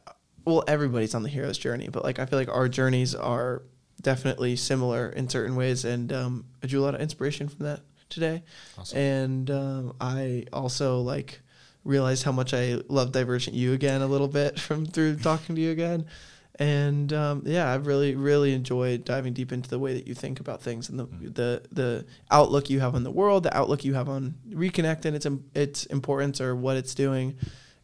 [0.45, 3.63] Well, everybody's on the hero's journey, but like I feel like our journeys are
[4.01, 7.81] definitely similar in certain ways, and um, I drew a lot of inspiration from that
[8.11, 8.45] today.
[8.79, 8.99] Awesome.
[8.99, 11.41] And um, I also like
[11.85, 15.61] realized how much I love Divergent U again a little bit from through talking to
[15.61, 16.07] you again.
[16.59, 20.39] And um, yeah, I've really, really enjoyed diving deep into the way that you think
[20.39, 23.95] about things and the the, the outlook you have on the world, the outlook you
[23.95, 27.37] have on Reconnect and its im- its importance or what it's doing,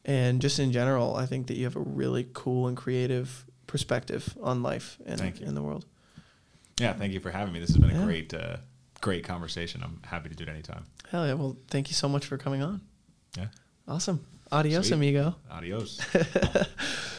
[0.04, 4.36] and just in general, I think that you have a really cool and creative perspective
[4.42, 5.86] on life and in the world.
[6.78, 6.92] yeah.
[6.92, 7.60] Thank you for having me.
[7.60, 8.58] This has been a great, uh,
[9.00, 9.82] great conversation.
[9.82, 10.84] I'm happy to do it anytime.
[11.10, 11.32] Hell yeah!
[11.34, 12.82] Well, thank you so much for coming on.
[13.34, 13.46] Yeah.
[13.88, 14.24] Awesome.
[14.52, 14.96] Adios, Sweet.
[14.96, 15.34] amigo.
[15.50, 16.00] Adios.